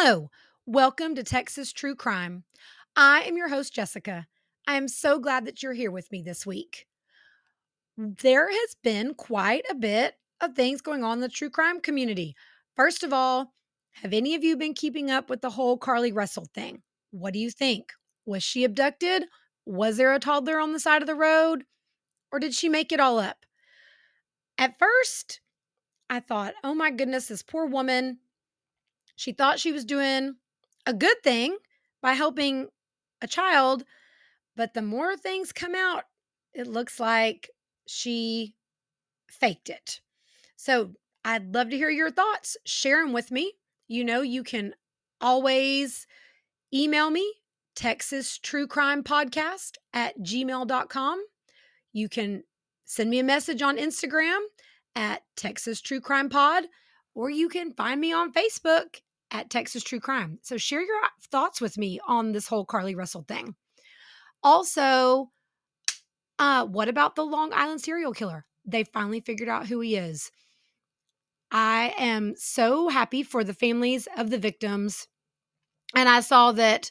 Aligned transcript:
Hello, 0.00 0.30
welcome 0.64 1.16
to 1.16 1.24
Texas 1.24 1.72
True 1.72 1.96
Crime. 1.96 2.44
I 2.94 3.22
am 3.22 3.36
your 3.36 3.48
host, 3.48 3.74
Jessica. 3.74 4.28
I 4.64 4.76
am 4.76 4.86
so 4.86 5.18
glad 5.18 5.44
that 5.44 5.60
you're 5.60 5.72
here 5.72 5.90
with 5.90 6.12
me 6.12 6.22
this 6.22 6.46
week. 6.46 6.86
There 7.96 8.48
has 8.48 8.76
been 8.84 9.14
quite 9.14 9.64
a 9.68 9.74
bit 9.74 10.14
of 10.40 10.54
things 10.54 10.82
going 10.82 11.02
on 11.02 11.14
in 11.14 11.20
the 11.20 11.28
true 11.28 11.50
crime 11.50 11.80
community. 11.80 12.36
First 12.76 13.02
of 13.02 13.12
all, 13.12 13.54
have 13.90 14.12
any 14.12 14.36
of 14.36 14.44
you 14.44 14.56
been 14.56 14.72
keeping 14.72 15.10
up 15.10 15.28
with 15.28 15.40
the 15.40 15.50
whole 15.50 15.76
Carlee 15.76 16.14
Russell 16.14 16.46
thing? 16.54 16.82
What 17.10 17.32
do 17.32 17.40
you 17.40 17.50
think? 17.50 17.92
Was 18.24 18.44
she 18.44 18.62
abducted? 18.62 19.24
Was 19.66 19.96
there 19.96 20.14
a 20.14 20.20
toddler 20.20 20.60
on 20.60 20.72
the 20.72 20.78
side 20.78 21.02
of 21.02 21.08
the 21.08 21.16
road? 21.16 21.64
Or 22.30 22.38
did 22.38 22.54
she 22.54 22.68
make 22.68 22.92
it 22.92 23.00
all 23.00 23.18
up? 23.18 23.44
At 24.58 24.78
first, 24.78 25.40
I 26.08 26.20
thought, 26.20 26.54
oh 26.62 26.74
my 26.74 26.92
goodness, 26.92 27.26
this 27.26 27.42
poor 27.42 27.66
woman. 27.66 28.20
She 29.18 29.32
thought 29.32 29.58
she 29.58 29.72
was 29.72 29.84
doing 29.84 30.36
a 30.86 30.94
good 30.94 31.16
thing 31.24 31.56
by 32.00 32.12
helping 32.12 32.68
a 33.20 33.26
child. 33.26 33.82
But 34.56 34.74
the 34.74 34.82
more 34.82 35.16
things 35.16 35.50
come 35.50 35.74
out, 35.74 36.04
it 36.54 36.68
looks 36.68 37.00
like 37.00 37.50
she 37.84 38.54
faked 39.28 39.70
it. 39.70 40.00
So 40.54 40.92
I'd 41.24 41.52
love 41.52 41.70
to 41.70 41.76
hear 41.76 41.90
your 41.90 42.12
thoughts. 42.12 42.56
Share 42.64 43.02
them 43.02 43.12
with 43.12 43.32
me. 43.32 43.54
You 43.88 44.04
know, 44.04 44.20
you 44.20 44.44
can 44.44 44.74
always 45.20 46.06
email 46.72 47.10
me, 47.10 47.28
Texas 47.74 48.38
True 48.38 48.68
Crime 48.68 49.02
Podcast 49.02 49.78
at 49.92 50.16
gmail.com. 50.20 51.24
You 51.92 52.08
can 52.08 52.44
send 52.84 53.10
me 53.10 53.18
a 53.18 53.24
message 53.24 53.62
on 53.62 53.78
Instagram 53.78 54.38
at 54.94 55.22
Texas 55.36 55.80
True 55.80 56.00
Crime 56.00 56.28
Pod, 56.28 56.66
or 57.16 57.30
you 57.30 57.48
can 57.48 57.72
find 57.72 58.00
me 58.00 58.12
on 58.12 58.32
Facebook 58.32 59.00
at 59.30 59.50
Texas 59.50 59.82
True 59.82 60.00
Crime. 60.00 60.38
So 60.42 60.56
share 60.56 60.82
your 60.82 61.00
thoughts 61.30 61.60
with 61.60 61.78
me 61.78 62.00
on 62.06 62.32
this 62.32 62.48
whole 62.48 62.66
Carlee 62.66 62.96
Russell 62.96 63.24
thing. 63.26 63.54
Also, 64.42 65.30
uh, 66.38 66.64
what 66.66 66.88
about 66.88 67.16
the 67.16 67.24
Long 67.24 67.52
Island 67.52 67.80
serial 67.80 68.12
killer? 68.12 68.46
They 68.64 68.84
finally 68.84 69.20
figured 69.20 69.48
out 69.48 69.66
who 69.66 69.80
he 69.80 69.96
is. 69.96 70.30
I 71.50 71.94
am 71.98 72.34
so 72.36 72.88
happy 72.88 73.22
for 73.22 73.42
the 73.42 73.54
families 73.54 74.06
of 74.16 74.30
the 74.30 74.38
victims. 74.38 75.08
And 75.94 76.08
I 76.08 76.20
saw 76.20 76.52
that 76.52 76.90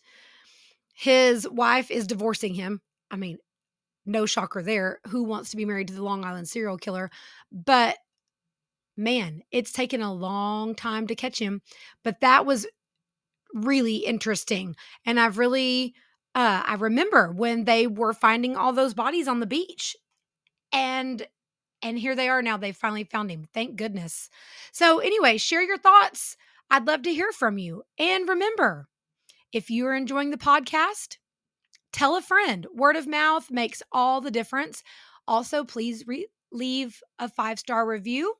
his 0.94 1.48
wife 1.48 1.92
is 1.92 2.08
divorcing 2.08 2.56
him. 2.56 2.82
I 3.12 3.18
mean, 3.18 3.38
no 4.06 4.26
shocker 4.26 4.64
there. 4.64 5.00
Who 5.08 5.24
wants 5.24 5.52
to 5.52 5.58
be 5.58 5.66
married 5.66 5.90
to 5.90 5.94
the 5.94 6.04
Long 6.04 6.26
Island 6.26 6.50
serial 6.50 6.78
killer? 6.78 7.12
But 7.52 7.98
man, 8.98 9.42
it's 9.52 9.72
taken 9.72 10.02
a 10.02 10.14
long 10.14 10.76
time 10.76 11.08
to 11.08 11.16
catch 11.16 11.40
him. 11.40 11.62
But 12.04 12.22
that 12.22 12.46
was 12.46 12.68
really 13.54 13.98
interesting. 13.98 14.76
And 15.06 15.20
I've 15.20 15.38
really, 15.38 15.94
uh, 16.36 16.64
I 16.66 16.76
remember 16.76 17.32
when 17.32 17.66
they 17.66 17.88
were 17.88 18.14
finding 18.14 18.56
all 18.56 18.74
those 18.74 18.94
bodies 18.94 19.28
on 19.28 19.40
the 19.40 19.46
beach. 19.46 19.96
And 20.72 21.26
and 21.84 21.98
here 22.00 22.16
they 22.16 22.28
are 22.28 22.42
now. 22.42 22.58
They 22.58 22.72
finally 22.72 23.04
found 23.04 23.30
him. 23.30 23.46
Thank 23.54 23.76
goodness. 23.76 24.30
So, 24.72 24.98
anyway, 25.00 25.38
share 25.38 25.62
your 25.62 25.78
thoughts. 25.78 26.36
I'd 26.72 26.88
love 26.88 27.04
to 27.04 27.14
hear 27.14 27.32
from 27.32 27.58
you. 27.58 27.84
And 28.00 28.28
remember, 28.28 28.88
if 29.54 29.70
you're 29.70 29.96
enjoying 29.96 30.32
the 30.32 30.38
podcast, 30.38 31.18
tell 31.94 32.18
a 32.18 32.22
friend. 32.22 32.66
Word 32.74 32.96
of 32.96 33.08
mouth 33.08 33.52
makes 33.52 33.84
all 33.92 34.22
the 34.22 34.32
difference. 34.32 34.84
Also, 35.28 35.64
please 35.64 36.06
re- 36.08 36.28
leave 36.52 37.00
a 37.20 37.30
five 37.30 37.60
star 37.60 37.88
review. 37.88 38.34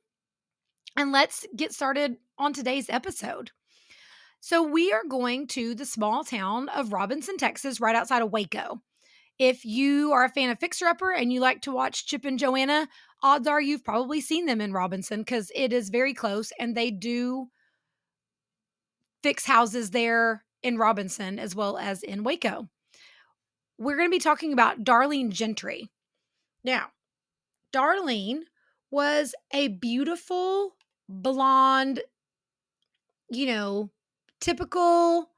And 0.96 1.12
let's 1.12 1.46
get 1.54 1.72
started 1.72 2.16
on 2.38 2.52
today's 2.52 2.88
episode. 2.88 3.50
So, 4.40 4.62
we 4.62 4.92
are 4.92 5.04
going 5.08 5.48
to 5.48 5.74
the 5.74 5.84
small 5.84 6.22
town 6.22 6.68
of 6.68 6.92
Robinson, 6.92 7.36
Texas, 7.36 7.80
right 7.80 7.96
outside 7.96 8.22
of 8.22 8.30
Waco. 8.30 8.80
If 9.38 9.64
you 9.64 10.12
are 10.12 10.24
a 10.24 10.28
fan 10.28 10.50
of 10.50 10.58
Fixer 10.58 10.86
Upper 10.86 11.12
and 11.12 11.32
you 11.32 11.40
like 11.40 11.62
to 11.62 11.72
watch 11.72 12.06
Chip 12.06 12.24
and 12.24 12.38
Joanna, 12.38 12.88
odds 13.22 13.46
are 13.46 13.60
you've 13.60 13.84
probably 13.84 14.20
seen 14.20 14.46
them 14.46 14.60
in 14.60 14.72
Robinson 14.72 15.20
because 15.20 15.52
it 15.54 15.72
is 15.72 15.90
very 15.90 16.14
close 16.14 16.52
and 16.58 16.76
they 16.76 16.90
do 16.90 17.48
fix 19.22 19.44
houses 19.44 19.90
there 19.90 20.44
in 20.62 20.76
Robinson 20.76 21.38
as 21.38 21.54
well 21.54 21.78
as 21.78 22.02
in 22.02 22.24
Waco. 22.24 22.68
We're 23.78 23.96
going 23.96 24.08
to 24.08 24.16
be 24.16 24.18
talking 24.20 24.52
about 24.52 24.82
Darlene 24.82 25.30
Gentry. 25.30 25.88
Now, 26.64 26.88
Darlene 27.72 28.40
was 28.90 29.34
a 29.52 29.68
beautiful 29.68 30.74
blonde, 31.08 32.00
you 33.30 33.46
know, 33.46 33.90
typical 34.40 35.30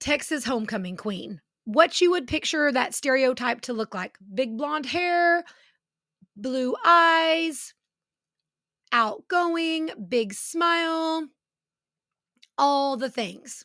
Texas 0.00 0.44
homecoming 0.44 0.96
queen. 0.96 1.40
What 1.64 2.00
you 2.00 2.10
would 2.12 2.28
picture 2.28 2.70
that 2.70 2.94
stereotype 2.94 3.62
to 3.62 3.72
look 3.72 3.94
like 3.94 4.18
big 4.34 4.56
blonde 4.56 4.86
hair, 4.86 5.44
blue 6.36 6.76
eyes, 6.84 7.74
outgoing, 8.92 9.90
big 10.08 10.32
smile, 10.32 11.28
all 12.56 12.96
the 12.96 13.10
things. 13.10 13.64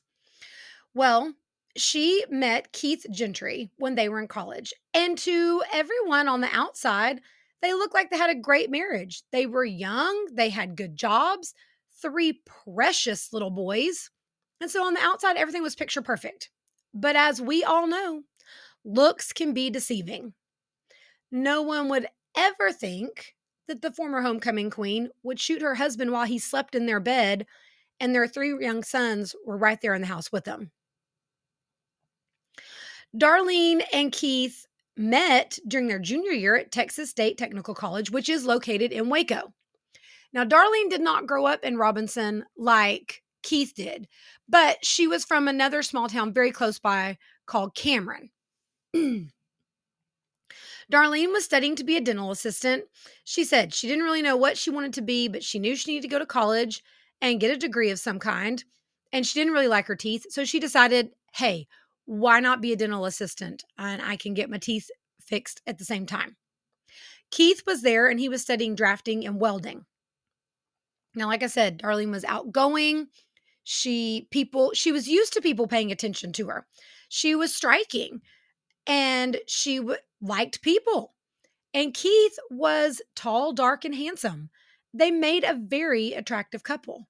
Well, 0.94 1.34
she 1.78 2.26
met 2.30 2.74
Keith 2.74 3.06
Gentry 3.12 3.72
when 3.78 3.96
they 3.96 4.10
were 4.10 4.20
in 4.20 4.28
college. 4.28 4.74
And 4.94 5.18
to 5.20 5.64
everyone 5.72 6.28
on 6.28 6.42
the 6.42 6.50
outside, 6.52 7.22
they 7.62 7.74
looked 7.74 7.94
like 7.94 8.10
they 8.10 8.18
had 8.18 8.30
a 8.30 8.36
great 8.36 8.70
marriage. 8.70 9.24
They 9.32 9.46
were 9.46 9.66
young, 9.66 10.28
they 10.34 10.50
had 10.50 10.76
good 10.76 10.96
jobs, 10.96 11.54
three 12.02 12.42
precious 12.46 13.32
little 13.32 13.52
boys. 13.52 14.10
And 14.60 14.70
so 14.70 14.86
on 14.86 14.94
the 14.94 15.02
outside, 15.02 15.38
everything 15.38 15.64
was 15.64 15.76
picture 15.76 16.02
perfect. 16.02 16.50
But 16.94 17.16
as 17.16 17.42
we 17.42 17.64
all 17.64 17.88
know, 17.88 18.24
looks 18.84 19.34
can 19.34 19.54
be 19.54 19.70
deceiving. 19.70 20.34
No 21.32 21.62
one 21.62 21.90
would 21.90 22.08
ever 22.38 22.72
think 22.72 23.36
that 23.68 23.82
the 23.82 23.92
former 23.92 24.22
homecoming 24.22 24.70
queen 24.70 25.10
would 25.24 25.40
shoot 25.40 25.62
her 25.62 25.76
husband 25.76 26.12
while 26.12 26.26
he 26.26 26.40
slept 26.40 26.76
in 26.76 26.86
their 26.86 27.00
bed 27.00 27.46
and 28.00 28.14
their 28.14 28.28
three 28.28 28.54
young 28.60 28.84
sons 28.84 29.36
were 29.46 29.58
right 29.58 29.80
there 29.82 29.94
in 29.94 30.02
the 30.02 30.08
house 30.08 30.32
with 30.32 30.44
them. 30.44 30.72
Darlene 33.16 33.82
and 33.94 34.12
Keith 34.12 34.66
met 35.02 35.60
during 35.68 35.88
their 35.88 36.00
junior 36.00 36.32
year 36.32 36.56
at 36.56 36.72
Texas 36.72 37.10
State 37.10 37.38
Technical 37.38 37.74
College, 37.74 38.12
which 38.12 38.30
is 38.30 38.46
located 38.46 38.92
in 38.92 39.10
Waco. 39.10 39.54
Now, 40.34 40.46
Darlene 40.46 40.90
did 40.90 41.02
not 41.02 41.28
grow 41.28 41.46
up 41.46 41.64
in 41.64 41.78
Robinson 41.78 42.46
like 42.58 43.22
Keith 43.44 43.74
did, 43.76 44.08
but 44.48 44.86
she 44.86 45.08
was 45.08 45.26
from 45.26 45.48
another 45.48 45.82
small 45.82 46.08
town 46.08 46.34
very 46.34 46.52
close 46.52 46.80
by 46.80 47.18
called 47.46 47.76
Cameron. 47.76 48.30
Darlene 50.92 51.32
was 51.32 51.46
studying 51.46 51.76
to 51.78 51.84
be 51.84 51.98
a 51.98 52.02
dental 52.02 52.32
assistant. 52.32 52.84
She 53.24 53.44
said 53.44 53.74
she 53.74 53.88
didn't 53.88 54.04
really 54.04 54.22
know 54.22 54.36
what 54.36 54.58
she 54.58 54.70
wanted 54.70 54.94
to 54.94 55.02
be, 55.02 55.28
but 55.28 55.44
she 55.44 55.60
knew 55.60 55.76
she 55.76 55.92
needed 55.92 56.04
to 56.04 56.14
go 56.14 56.20
to 56.20 56.26
college 56.26 56.84
and 57.22 57.40
get 57.40 57.52
a 57.52 57.58
degree 57.58 57.90
of 57.92 58.00
some 58.00 58.20
kind. 58.20 58.64
And 59.14 59.26
she 59.26 59.40
didn't 59.40 59.54
really 59.54 59.68
like 59.68 59.88
her 59.88 59.96
teeth. 59.96 60.26
So 60.30 60.44
she 60.44 60.60
decided, 60.60 61.12
hey, 61.34 61.68
why 62.12 62.42
not 62.42 62.60
be 62.60 62.74
a 62.74 62.76
dental 62.76 63.06
assistant? 63.06 63.64
And 63.78 64.02
I 64.02 64.18
can 64.18 64.34
get 64.34 64.50
my 64.50 64.58
teeth 64.58 64.92
fixed 65.22 65.62
at 65.66 65.78
the 65.78 65.86
same 65.86 66.06
time. 66.06 66.36
Keith 67.32 67.64
was 67.66 67.84
there 67.84 68.10
and 68.10 68.20
he 68.20 68.28
was 68.28 68.42
studying 68.42 68.76
drafting 68.76 69.26
and 69.26 69.40
welding. 69.40 69.86
Now, 71.16 71.28
like 71.28 71.42
I 71.42 71.48
said, 71.48 71.80
Darlene 71.80 72.12
was 72.12 72.26
outgoing. 72.26 73.08
She 73.64 74.28
people 74.30 74.72
she 74.74 74.92
was 74.92 75.08
used 75.08 75.32
to 75.34 75.42
people 75.42 75.68
paying 75.68 75.90
attention 75.90 76.34
to 76.34 76.48
her. 76.48 76.68
She 77.08 77.34
was 77.34 77.56
striking 77.56 78.20
and 78.86 79.38
she 79.48 79.78
w- 79.78 79.98
liked 80.20 80.62
people. 80.62 81.14
And 81.74 81.94
Keith 81.94 82.38
was 82.50 83.02
tall, 83.16 83.54
dark, 83.54 83.86
and 83.86 83.96
handsome. 83.96 84.50
They 84.94 85.12
made 85.12 85.46
a 85.46 85.54
very 85.54 86.12
attractive 86.12 86.64
couple. 86.64 87.08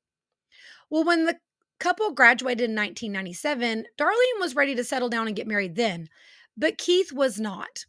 Well, 0.92 1.04
when 1.04 1.26
the 1.26 1.40
couple 1.82 2.14
graduated 2.14 2.70
in 2.70 2.76
1997, 2.76 3.86
Darlene 4.00 4.40
was 4.40 4.56
ready 4.56 4.76
to 4.76 4.84
settle 4.84 5.10
down 5.10 5.28
and 5.28 5.36
get 5.36 5.48
married 5.48 5.76
then, 5.76 6.08
but 6.56 6.78
Keith 6.78 7.12
was 7.12 7.40
not. 7.40 7.86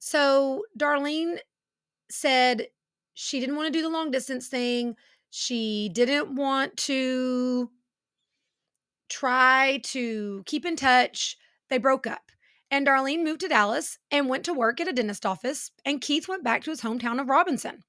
So 0.00 0.64
Darlene 0.78 1.38
said 2.10 2.66
she 3.14 3.40
didn't 3.40 3.56
want 3.56 3.72
to 3.72 3.78
do 3.78 3.82
the 3.82 3.88
long 3.88 4.10
distance 4.10 4.48
thing. 4.48 4.96
She 5.30 5.90
didn't 5.92 6.34
want 6.34 6.76
to 6.78 7.70
try 9.08 9.80
to 9.84 10.42
keep 10.46 10.66
in 10.66 10.76
touch. 10.76 11.36
They 11.68 11.78
broke 11.78 12.06
up. 12.06 12.32
And 12.70 12.86
Darlene 12.86 13.24
moved 13.24 13.40
to 13.40 13.48
Dallas 13.48 13.98
and 14.10 14.28
went 14.28 14.44
to 14.44 14.54
work 14.54 14.80
at 14.80 14.88
a 14.88 14.92
dentist 14.92 15.26
office, 15.26 15.70
and 15.84 16.00
Keith 16.00 16.28
went 16.28 16.44
back 16.44 16.62
to 16.64 16.70
his 16.70 16.82
hometown 16.82 17.20
of 17.20 17.28
Robinson. 17.28 17.82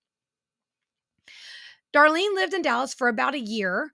Darlene 1.93 2.35
lived 2.35 2.53
in 2.53 2.61
Dallas 2.61 2.93
for 2.93 3.07
about 3.07 3.35
a 3.35 3.39
year 3.39 3.91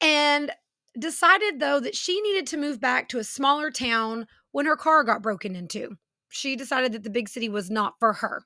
and 0.00 0.50
decided, 0.98 1.60
though, 1.60 1.80
that 1.80 1.96
she 1.96 2.20
needed 2.20 2.46
to 2.48 2.56
move 2.56 2.80
back 2.80 3.08
to 3.08 3.18
a 3.18 3.24
smaller 3.24 3.70
town 3.70 4.26
when 4.52 4.66
her 4.66 4.76
car 4.76 5.04
got 5.04 5.22
broken 5.22 5.54
into. 5.54 5.96
She 6.28 6.56
decided 6.56 6.92
that 6.92 7.02
the 7.02 7.10
big 7.10 7.28
city 7.28 7.48
was 7.48 7.70
not 7.70 7.94
for 7.98 8.14
her. 8.14 8.42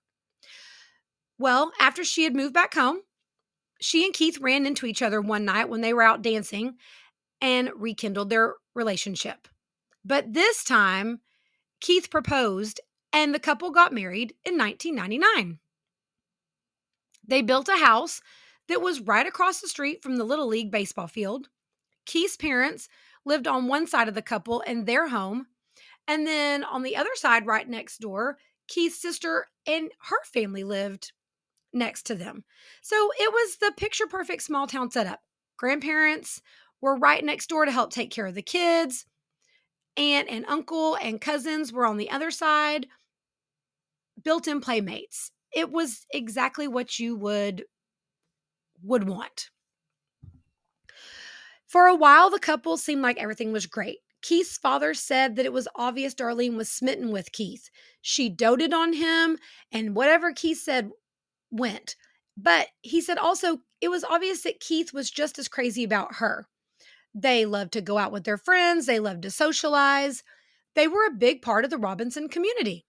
Well, 1.38 1.72
after 1.80 2.04
she 2.04 2.24
had 2.24 2.34
moved 2.34 2.54
back 2.54 2.74
home, 2.74 3.00
she 3.80 4.04
and 4.04 4.14
Keith 4.14 4.38
ran 4.40 4.66
into 4.66 4.86
each 4.86 5.02
other 5.02 5.20
one 5.20 5.44
night 5.44 5.68
when 5.68 5.80
they 5.80 5.92
were 5.92 6.02
out 6.02 6.22
dancing 6.22 6.76
and 7.40 7.70
rekindled 7.76 8.30
their 8.30 8.54
relationship. 8.74 9.48
But 10.04 10.32
this 10.32 10.64
time, 10.64 11.20
Keith 11.80 12.10
proposed 12.10 12.80
and 13.12 13.34
the 13.34 13.38
couple 13.38 13.70
got 13.70 13.92
married 13.92 14.34
in 14.44 14.56
1999. 14.56 15.58
They 17.26 17.42
built 17.42 17.68
a 17.68 17.76
house 17.76 18.20
that 18.68 18.80
was 18.80 19.00
right 19.00 19.26
across 19.26 19.60
the 19.60 19.68
street 19.68 20.02
from 20.02 20.16
the 20.16 20.24
Little 20.24 20.46
League 20.46 20.70
baseball 20.70 21.06
field. 21.06 21.48
Keith's 22.06 22.36
parents 22.36 22.88
lived 23.24 23.46
on 23.46 23.68
one 23.68 23.86
side 23.86 24.08
of 24.08 24.14
the 24.14 24.22
couple 24.22 24.60
in 24.60 24.84
their 24.84 25.08
home. 25.08 25.46
And 26.06 26.26
then 26.26 26.64
on 26.64 26.82
the 26.82 26.96
other 26.96 27.10
side, 27.14 27.46
right 27.46 27.68
next 27.68 27.98
door, 27.98 28.38
Keith's 28.68 29.00
sister 29.00 29.46
and 29.66 29.90
her 30.08 30.22
family 30.24 30.64
lived 30.64 31.12
next 31.72 32.04
to 32.06 32.14
them. 32.14 32.44
So 32.82 33.10
it 33.18 33.32
was 33.32 33.56
the 33.56 33.72
picture 33.76 34.06
perfect 34.06 34.42
small 34.42 34.66
town 34.66 34.90
setup. 34.90 35.20
Grandparents 35.56 36.42
were 36.80 36.96
right 36.96 37.24
next 37.24 37.48
door 37.48 37.64
to 37.64 37.72
help 37.72 37.90
take 37.90 38.10
care 38.10 38.26
of 38.26 38.34
the 38.34 38.42
kids. 38.42 39.06
Aunt 39.96 40.28
and 40.28 40.44
uncle 40.46 40.96
and 40.96 41.20
cousins 41.20 41.72
were 41.72 41.86
on 41.86 41.96
the 41.96 42.10
other 42.10 42.30
side. 42.30 42.86
Built 44.22 44.48
in 44.48 44.60
playmates. 44.60 45.30
It 45.54 45.70
was 45.70 46.06
exactly 46.12 46.68
what 46.68 46.98
you 46.98 47.16
would 47.16 47.64
would 48.82 49.08
want. 49.08 49.50
For 51.74 51.88
a 51.88 51.94
while, 51.96 52.30
the 52.30 52.38
couple 52.38 52.76
seemed 52.76 53.02
like 53.02 53.18
everything 53.18 53.50
was 53.50 53.66
great. 53.66 53.98
Keith's 54.22 54.56
father 54.56 54.94
said 54.94 55.34
that 55.34 55.44
it 55.44 55.52
was 55.52 55.66
obvious 55.74 56.14
Darlene 56.14 56.54
was 56.54 56.70
smitten 56.70 57.10
with 57.10 57.32
Keith. 57.32 57.68
She 58.00 58.28
doted 58.28 58.72
on 58.72 58.92
him, 58.92 59.38
and 59.72 59.96
whatever 59.96 60.32
Keith 60.32 60.62
said 60.62 60.92
went. 61.50 61.96
But 62.36 62.68
he 62.82 63.00
said 63.00 63.18
also 63.18 63.58
it 63.80 63.88
was 63.88 64.04
obvious 64.04 64.42
that 64.42 64.60
Keith 64.60 64.92
was 64.92 65.10
just 65.10 65.36
as 65.36 65.48
crazy 65.48 65.82
about 65.82 66.14
her. 66.14 66.46
They 67.12 67.44
loved 67.44 67.72
to 67.72 67.80
go 67.80 67.98
out 67.98 68.12
with 68.12 68.22
their 68.22 68.38
friends, 68.38 68.86
they 68.86 69.00
loved 69.00 69.22
to 69.22 69.32
socialize. 69.32 70.22
They 70.76 70.86
were 70.86 71.06
a 71.06 71.18
big 71.18 71.42
part 71.42 71.64
of 71.64 71.72
the 71.72 71.78
Robinson 71.78 72.28
community. 72.28 72.86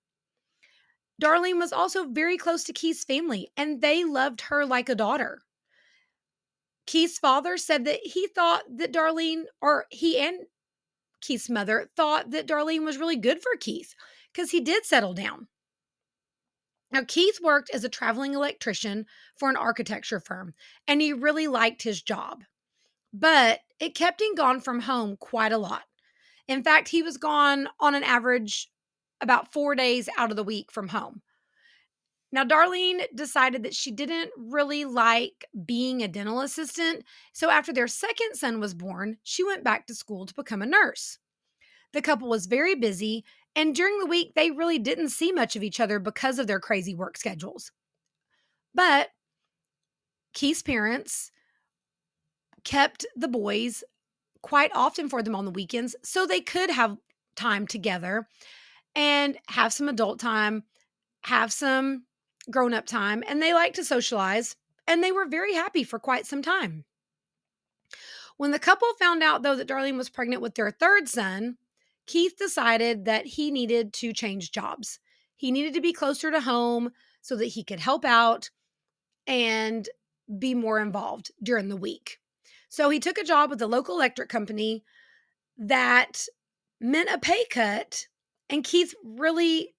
Darlene 1.20 1.58
was 1.58 1.74
also 1.74 2.08
very 2.08 2.38
close 2.38 2.64
to 2.66 2.72
Keith's 2.72 3.04
family, 3.04 3.50
and 3.58 3.82
they 3.82 4.04
loved 4.04 4.42
her 4.42 4.64
like 4.64 4.90
a 4.90 4.94
daughter. 4.94 5.42
Keith's 6.86 7.18
father 7.18 7.58
said 7.58 7.86
that 7.86 8.00
he 8.04 8.28
thought 8.28 8.64
that 8.78 8.94
Darlene, 8.94 9.44
or 9.62 9.86
he 9.90 10.20
and 10.20 10.46
Keith's 11.22 11.50
mother, 11.50 11.90
thought 11.96 12.32
that 12.32 12.48
Darlene 12.48 12.86
was 12.86 12.98
really 12.98 13.16
good 13.16 13.42
for 13.42 13.56
Keith 13.60 13.96
because 14.34 14.52
he 14.52 14.62
did 14.62 14.86
settle 14.86 15.14
down. 15.14 15.48
Now, 16.92 17.04
Keith 17.08 17.40
worked 17.42 17.72
as 17.74 17.84
a 17.84 17.90
traveling 17.90 18.34
electrician 18.34 19.06
for 19.38 19.50
an 19.50 19.58
architecture 19.58 20.20
firm, 20.20 20.54
and 20.88 21.02
he 21.02 21.14
really 21.14 21.48
liked 21.48 21.82
his 21.82 22.02
job. 22.02 22.44
But 23.12 23.62
it 23.80 23.96
kept 23.96 24.22
him 24.22 24.36
gone 24.36 24.62
from 24.62 24.82
home 24.82 25.18
quite 25.18 25.52
a 25.52 25.58
lot. 25.58 25.84
In 26.48 26.64
fact, 26.64 26.90
he 26.90 27.02
was 27.02 27.18
gone 27.18 27.68
on 27.80 27.96
an 27.96 28.04
average 28.04 28.70
about 29.20 29.52
four 29.52 29.74
days 29.74 30.08
out 30.18 30.30
of 30.30 30.38
the 30.38 30.44
week 30.44 30.72
from 30.72 30.90
home. 30.90 31.22
Now, 32.36 32.44
Darlene 32.44 33.06
decided 33.16 33.64
that 33.64 33.74
she 33.74 33.92
didn't 33.92 34.30
really 34.38 34.84
like 34.84 35.46
being 35.66 36.04
a 36.04 36.08
dental 36.10 36.42
assistant. 36.42 37.06
So, 37.32 37.50
after 37.50 37.72
their 37.72 37.88
second 37.88 38.36
son 38.36 38.60
was 38.60 38.74
born, 38.74 39.18
she 39.24 39.42
went 39.44 39.64
back 39.64 39.88
to 39.88 39.96
school 39.96 40.26
to 40.26 40.34
become 40.34 40.62
a 40.62 40.66
nurse. 40.66 41.18
The 41.94 42.02
couple 42.02 42.28
was 42.28 42.46
very 42.46 42.76
busy 42.76 43.24
and 43.56 43.74
during 43.74 44.00
the 44.00 44.06
week, 44.06 44.34
they 44.36 44.52
really 44.52 44.80
didn't 44.80 45.10
see 45.10 45.32
much 45.32 45.56
of 45.56 45.64
each 45.64 45.80
other 45.80 45.98
because 45.98 46.40
of 46.40 46.48
their 46.48 46.60
crazy 46.60 46.94
work 46.94 47.18
schedules. 47.18 47.72
But 48.74 49.10
Keith's 50.34 50.62
parents 50.62 51.32
kept 52.66 53.06
the 53.16 53.30
boys 53.30 53.84
quite 54.42 54.72
often 54.76 55.08
for 55.08 55.24
them 55.24 55.36
on 55.36 55.46
the 55.46 55.52
weekends 55.52 55.96
so 56.04 56.26
they 56.26 56.42
could 56.42 56.70
have 56.70 56.98
time 57.38 57.66
together 57.66 58.28
and 58.94 59.38
have 59.48 59.72
some 59.72 59.88
adult 59.88 60.20
time, 60.20 60.64
have 61.22 61.54
some 61.54 62.04
grown 62.50 62.74
up 62.74 62.86
time, 62.86 63.24
and 63.28 63.42
they 63.42 63.54
liked 63.54 63.76
to 63.76 63.84
socialize. 63.84 64.56
And 64.88 65.04
they 65.04 65.12
were 65.12 65.26
very 65.26 65.56
happy 65.56 65.84
for 65.84 65.98
quite 65.98 66.28
some 66.28 66.44
time. 66.44 66.86
When 68.38 68.52
the 68.52 68.60
couple 68.60 68.88
found 69.00 69.24
out, 69.24 69.42
though, 69.42 69.56
that 69.56 69.68
Darlene 69.68 69.98
was 69.98 70.10
pregnant 70.10 70.42
with 70.42 70.56
their 70.56 70.70
third 70.70 71.08
son, 71.08 71.58
Keith 72.06 72.38
decided 72.38 73.06
that 73.06 73.26
he 73.26 73.50
needed 73.50 73.94
to 73.94 74.14
change 74.14 74.52
jobs. 74.52 75.00
He 75.36 75.52
needed 75.52 75.74
to 75.74 75.82
be 75.82 75.94
closer 75.94 76.30
to 76.30 76.42
home 76.42 76.92
so 77.22 77.36
that 77.36 77.46
he 77.46 77.64
could 77.64 77.80
help 77.80 78.06
out 78.06 78.52
and 79.26 79.90
be 80.38 80.54
more 80.54 80.80
involved 80.80 81.32
during 81.42 81.70
the 81.70 81.76
week. 81.76 82.20
So 82.70 82.90
he 82.90 83.00
took 83.00 83.18
a 83.18 83.24
job 83.24 83.50
with 83.50 83.62
a 83.62 83.68
local 83.68 83.96
electric 83.96 84.30
company 84.30 84.84
that 85.58 86.26
meant 86.80 87.10
a 87.12 87.18
pay 87.18 87.46
cut. 87.50 88.08
And 88.50 88.64
Keith 88.64 88.94
really 89.04 89.74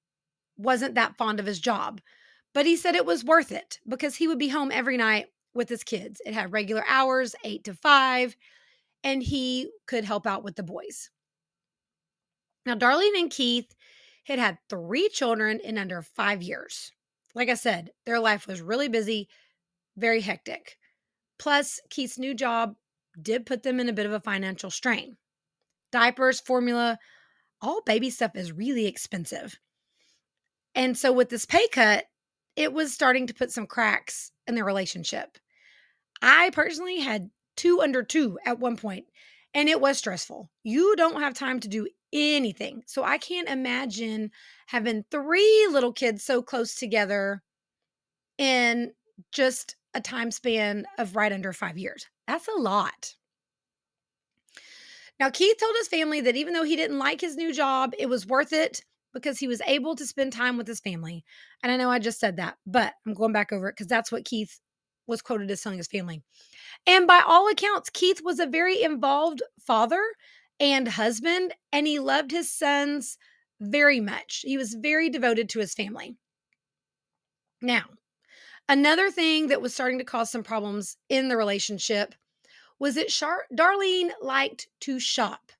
wasn't 0.56 0.94
that 0.94 1.16
fond 1.16 1.38
of 1.38 1.46
his 1.46 1.60
job, 1.60 2.00
but 2.56 2.64
he 2.64 2.74
said 2.74 2.94
it 2.94 3.04
was 3.04 3.22
worth 3.22 3.52
it 3.52 3.80
because 3.86 4.16
he 4.16 4.26
would 4.26 4.38
be 4.38 4.48
home 4.48 4.70
every 4.72 4.96
night 4.96 5.26
with 5.52 5.68
his 5.68 5.84
kids. 5.84 6.22
It 6.24 6.32
had 6.32 6.54
regular 6.54 6.82
hours, 6.88 7.36
eight 7.44 7.64
to 7.64 7.74
five, 7.74 8.34
and 9.04 9.22
he 9.22 9.70
could 9.86 10.06
help 10.06 10.26
out 10.26 10.42
with 10.42 10.56
the 10.56 10.62
boys. 10.62 11.10
Now, 12.64 12.74
Darlene 12.74 13.20
and 13.20 13.30
Keith 13.30 13.74
had 14.24 14.38
had 14.38 14.56
three 14.70 15.10
children 15.10 15.60
in 15.62 15.76
under 15.76 16.00
five 16.00 16.40
years. 16.40 16.92
Like 17.34 17.50
I 17.50 17.56
said, 17.56 17.90
their 18.06 18.20
life 18.20 18.46
was 18.46 18.62
really 18.62 18.88
busy, 18.88 19.28
very 19.98 20.22
hectic. 20.22 20.78
Plus, 21.38 21.78
Keith's 21.90 22.18
new 22.18 22.32
job 22.32 22.74
did 23.20 23.44
put 23.44 23.64
them 23.64 23.80
in 23.80 23.90
a 23.90 23.92
bit 23.92 24.06
of 24.06 24.12
a 24.12 24.20
financial 24.20 24.70
strain. 24.70 25.18
Diapers, 25.92 26.40
formula, 26.40 26.98
all 27.60 27.82
baby 27.82 28.08
stuff 28.08 28.34
is 28.34 28.50
really 28.50 28.86
expensive. 28.86 29.60
And 30.74 30.96
so, 30.96 31.12
with 31.12 31.28
this 31.28 31.44
pay 31.44 31.68
cut, 31.68 32.06
it 32.56 32.72
was 32.72 32.92
starting 32.92 33.26
to 33.26 33.34
put 33.34 33.52
some 33.52 33.66
cracks 33.66 34.32
in 34.46 34.54
their 34.54 34.64
relationship. 34.64 35.38
I 36.22 36.50
personally 36.50 37.00
had 37.00 37.30
two 37.56 37.80
under 37.82 38.02
two 38.02 38.38
at 38.44 38.58
one 38.58 38.76
point, 38.76 39.06
and 39.54 39.68
it 39.68 39.80
was 39.80 39.98
stressful. 39.98 40.50
You 40.64 40.96
don't 40.96 41.20
have 41.20 41.34
time 41.34 41.60
to 41.60 41.68
do 41.68 41.86
anything. 42.12 42.82
So 42.86 43.04
I 43.04 43.18
can't 43.18 43.48
imagine 43.48 44.30
having 44.66 45.04
three 45.10 45.68
little 45.70 45.92
kids 45.92 46.24
so 46.24 46.42
close 46.42 46.74
together 46.74 47.42
in 48.38 48.92
just 49.32 49.76
a 49.94 50.00
time 50.00 50.30
span 50.30 50.86
of 50.98 51.16
right 51.16 51.32
under 51.32 51.52
five 51.52 51.78
years. 51.78 52.06
That's 52.26 52.48
a 52.48 52.60
lot. 52.60 53.14
Now, 55.18 55.30
Keith 55.30 55.56
told 55.58 55.75
his 55.78 55.88
family 55.88 56.20
that 56.22 56.36
even 56.36 56.52
though 56.52 56.64
he 56.64 56.76
didn't 56.76 56.98
like 56.98 57.20
his 57.20 57.36
new 57.36 57.52
job, 57.52 57.94
it 57.98 58.06
was 58.06 58.26
worth 58.26 58.52
it 58.52 58.82
because 59.16 59.38
he 59.38 59.49
was 59.49 59.62
able 59.66 59.96
to 59.96 60.06
spend 60.06 60.30
time 60.30 60.58
with 60.58 60.66
his 60.66 60.80
family. 60.80 61.25
And 61.62 61.73
I 61.73 61.78
know 61.78 61.90
I 61.90 61.99
just 61.99 62.20
said 62.20 62.37
that, 62.37 62.58
but 62.66 62.92
I'm 63.06 63.14
going 63.14 63.32
back 63.32 63.50
over 63.50 63.68
it 63.68 63.73
because 63.73 63.87
that's 63.87 64.12
what 64.12 64.26
Keith 64.26 64.61
was 65.06 65.23
quoted 65.23 65.50
as 65.50 65.62
telling 65.62 65.78
his 65.78 65.87
family. 65.87 66.23
And 66.87 67.06
by 67.06 67.23
all 67.26 67.49
accounts, 67.49 67.88
Keith 67.88 68.20
was 68.23 68.38
a 68.38 68.46
very 68.46 68.82
involved 68.82 69.42
father 69.66 70.02
and 70.61 70.87
husband, 70.87 71.54
and 71.73 71.87
he 71.87 71.99
loved 71.99 72.30
his 72.30 72.52
sons 72.52 73.16
very 73.58 74.00
much. 74.00 74.42
He 74.44 74.58
was 74.58 74.75
very 74.75 75.08
devoted 75.08 75.49
to 75.50 75.61
his 75.61 75.73
family. 75.73 76.16
Now, 77.62 77.85
another 78.68 79.11
thing 79.11 79.49
that 79.49 79.62
was 79.62 79.73
starting 79.73 79.99
to 79.99 80.04
cause 80.04 80.30
some 80.30 80.42
problems 80.42 80.99
in 81.08 81.28
the 81.28 81.38
relationship 81.38 82.14
was 82.78 82.96
that 82.96 83.08
Char- 83.08 83.46
Darlene 83.54 84.11
liked 84.20 84.68
to 84.80 85.00
shop. 85.00 85.52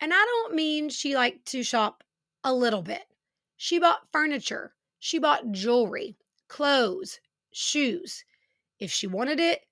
And 0.00 0.12
I 0.12 0.24
don't 0.24 0.54
mean 0.54 0.88
she 0.88 1.16
liked 1.16 1.46
to 1.46 1.64
shop 1.64 2.04
a 2.46 2.54
little 2.54 2.82
bit. 2.82 3.02
She 3.56 3.78
bought 3.80 4.10
furniture, 4.12 4.72
she 5.00 5.18
bought 5.18 5.50
jewelry, 5.50 6.16
clothes, 6.48 7.18
shoes. 7.52 8.24
If 8.78 8.92
she 8.92 9.08
wanted 9.08 9.40
it, 9.40 9.66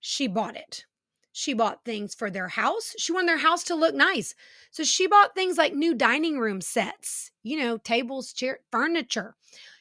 she 0.00 0.26
bought 0.26 0.56
it. 0.56 0.86
She 1.32 1.52
bought 1.52 1.84
things 1.84 2.14
for 2.14 2.30
their 2.30 2.48
house. 2.48 2.94
She 2.96 3.12
wanted 3.12 3.28
their 3.28 3.38
house 3.38 3.64
to 3.64 3.74
look 3.74 3.94
nice. 3.94 4.34
So 4.70 4.84
she 4.84 5.06
bought 5.06 5.34
things 5.34 5.58
like 5.58 5.74
new 5.74 5.94
dining 5.94 6.38
room 6.38 6.60
sets, 6.60 7.30
you 7.42 7.58
know, 7.58 7.76
tables, 7.76 8.32
chair, 8.32 8.60
furniture. 8.70 9.34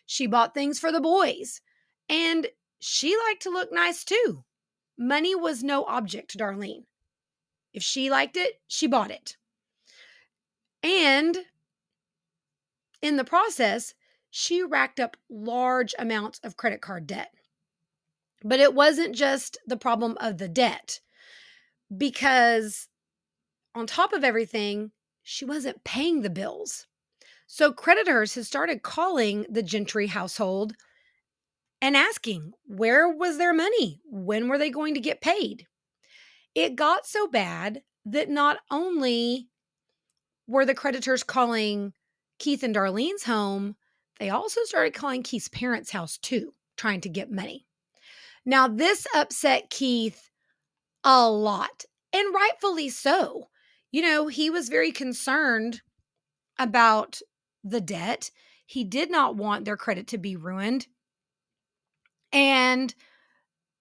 She 0.06 0.28
bought 0.28 0.54
things 0.54 0.80
for 0.80 0.92
the 0.92 1.00
boys. 1.00 1.62
And 2.10 2.48
she 2.80 3.16
liked 3.28 3.44
to 3.44 3.52
look 3.52 3.72
nice 3.72 4.04
too. 4.04 4.44
Money 4.98 5.36
was 5.36 5.64
no 5.64 5.86
object 5.86 6.32
to 6.32 6.40
Darlene. 6.40 6.86
If 7.72 7.84
she 7.84 8.10
liked 8.10 8.36
it, 8.36 8.60
she 8.68 8.88
bought 8.88 9.12
it. 9.12 9.38
And 10.82 11.38
in 13.04 13.18
the 13.18 13.24
process, 13.24 13.94
she 14.32 14.64
racked 14.64 15.00
up 15.00 15.18
large 15.30 15.94
amounts 16.00 16.40
of 16.44 16.58
credit 16.58 16.82
card 16.82 17.06
debt. 17.06 17.32
But 18.44 18.60
it 18.60 18.74
wasn't 18.74 19.14
just 19.14 19.60
the 19.68 19.78
problem 19.78 20.18
of 20.20 20.38
the 20.38 20.48
debt 20.48 21.02
because 21.96 22.88
on 23.76 23.86
top 23.86 24.14
of 24.14 24.24
everything, 24.24 24.92
she 25.22 25.46
wasn't 25.46 25.84
paying 25.84 26.22
the 26.22 26.30
bills. 26.30 26.88
So 27.46 27.72
creditors 27.72 28.36
had 28.36 28.46
started 28.46 28.84
calling 28.84 29.46
the 29.50 29.64
Gentry 29.64 30.08
household 30.08 30.74
and 31.82 31.98
asking, 31.98 32.54
where 32.66 33.10
was 33.10 33.38
their 33.38 33.54
money? 33.54 34.02
When 34.06 34.48
were 34.48 34.58
they 34.58 34.70
going 34.70 34.94
to 34.94 35.02
get 35.02 35.22
paid? 35.22 35.68
It 36.56 36.76
got 36.76 37.06
so 37.06 37.28
bad 37.28 37.84
that 38.06 38.30
not 38.30 38.60
only 38.72 39.50
were 40.48 40.66
the 40.66 40.74
creditors 40.74 41.24
calling 41.24 41.94
Keith 42.40 42.64
and 42.64 42.76
Darlene's 42.76 43.24
home, 43.24 43.76
they 44.20 44.30
also 44.30 44.62
started 44.64 44.94
calling 44.94 45.24
Keith's 45.24 45.48
parents' 45.48 45.92
house 45.92 46.18
too, 46.18 46.54
trying 46.78 47.02
to 47.02 47.10
get 47.10 47.32
money. 47.32 47.66
Now, 48.46 48.68
this 48.68 49.08
upset 49.16 49.70
Keith 49.70 50.30
a 51.04 51.30
lot, 51.30 51.86
and 52.12 52.34
rightfully 52.34 52.90
so. 52.90 53.50
You 53.92 54.02
know, 54.02 54.28
he 54.28 54.50
was 54.50 54.70
very 54.70 54.92
concerned 54.92 55.82
about 56.60 57.20
the 57.64 57.82
debt. 57.82 58.32
He 58.66 58.84
did 58.84 59.12
not 59.12 59.36
want 59.36 59.66
their 59.66 59.78
credit 59.78 60.08
to 60.08 60.18
be 60.18 60.36
ruined. 60.36 60.88
And 62.32 62.94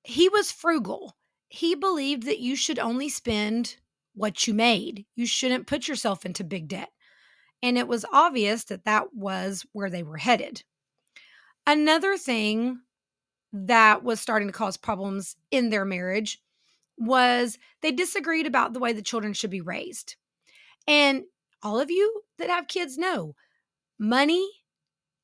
he 0.04 0.28
was 0.28 0.52
frugal. 0.52 1.16
He 1.49 1.75
believed 1.75 2.25
that 2.25 2.40
you 2.40 2.56
should 2.56 2.78
only 2.78 3.09
spend 3.09 3.76
what 4.14 4.47
you 4.47 4.54
made. 4.54 5.06
You 5.14 5.26
shouldn't 5.26 5.66
put 5.66 5.88
yourself 5.88 6.26
into 6.26 6.44
big 6.44 6.68
debt. 6.68 6.90
And 7.62 7.78
it 7.78 7.87
was 7.87 8.04
obvious 8.12 8.64
that 8.64 8.85
that 8.85 9.14
was 9.14 9.64
where 9.73 9.90
they 9.90 10.02
were 10.02 10.16
headed. 10.16 10.64
Another 11.66 12.16
thing 12.16 12.81
that 13.52 14.02
was 14.02 14.21
starting 14.21 14.49
to 14.49 14.52
cause 14.52 14.76
problems 14.76 15.37
in 15.50 15.71
their 15.71 15.85
marriage 15.85 16.40
was 16.99 17.59
they 17.81 17.92
disagreed 17.92 18.47
about 18.47 18.73
the 18.73 18.81
way 18.81 18.92
the 18.92 19.02
children 19.02 19.33
should 19.33 19.50
be 19.50 19.61
raised. 19.61 20.16
And 20.88 21.25
all 21.62 21.78
of 21.78 21.90
you 21.90 22.23
that 22.38 22.50
have 22.50 22.66
kids 22.66 22.99
know 22.99 23.35
money 23.99 24.49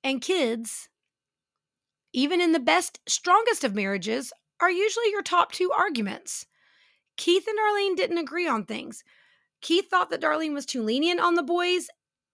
and 0.04 0.20
kids, 0.20 0.88
even 2.12 2.40
in 2.40 2.52
the 2.52 2.60
best, 2.60 3.00
strongest 3.08 3.64
of 3.64 3.74
marriages, 3.74 4.32
are 4.60 4.70
usually 4.70 5.10
your 5.10 5.22
top 5.22 5.52
two 5.52 5.72
arguments. 5.76 6.46
Keith 7.16 7.46
and 7.48 7.58
Darlene 7.58 7.96
didn't 7.96 8.18
agree 8.18 8.46
on 8.46 8.64
things. 8.64 9.02
Keith 9.60 9.90
thought 9.90 10.10
that 10.10 10.20
Darlene 10.20 10.54
was 10.54 10.66
too 10.66 10.82
lenient 10.82 11.20
on 11.20 11.34
the 11.34 11.42
boys. 11.42 11.88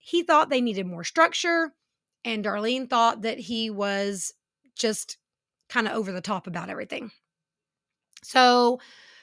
He 0.07 0.23
thought 0.23 0.51
they 0.51 0.61
needed 0.61 0.87
more 0.87 1.03
structure. 1.03 1.73
And 2.27 2.45
Darlene 2.45 2.91
thought 2.91 3.23
that 3.23 3.39
he 3.39 3.71
was 3.71 4.35
just 4.77 5.17
kind 5.71 5.89
of 5.89 5.95
over 5.95 6.13
the 6.13 6.21
top 6.21 6.47
about 6.47 6.69
everything. 6.69 7.11
So 8.23 8.81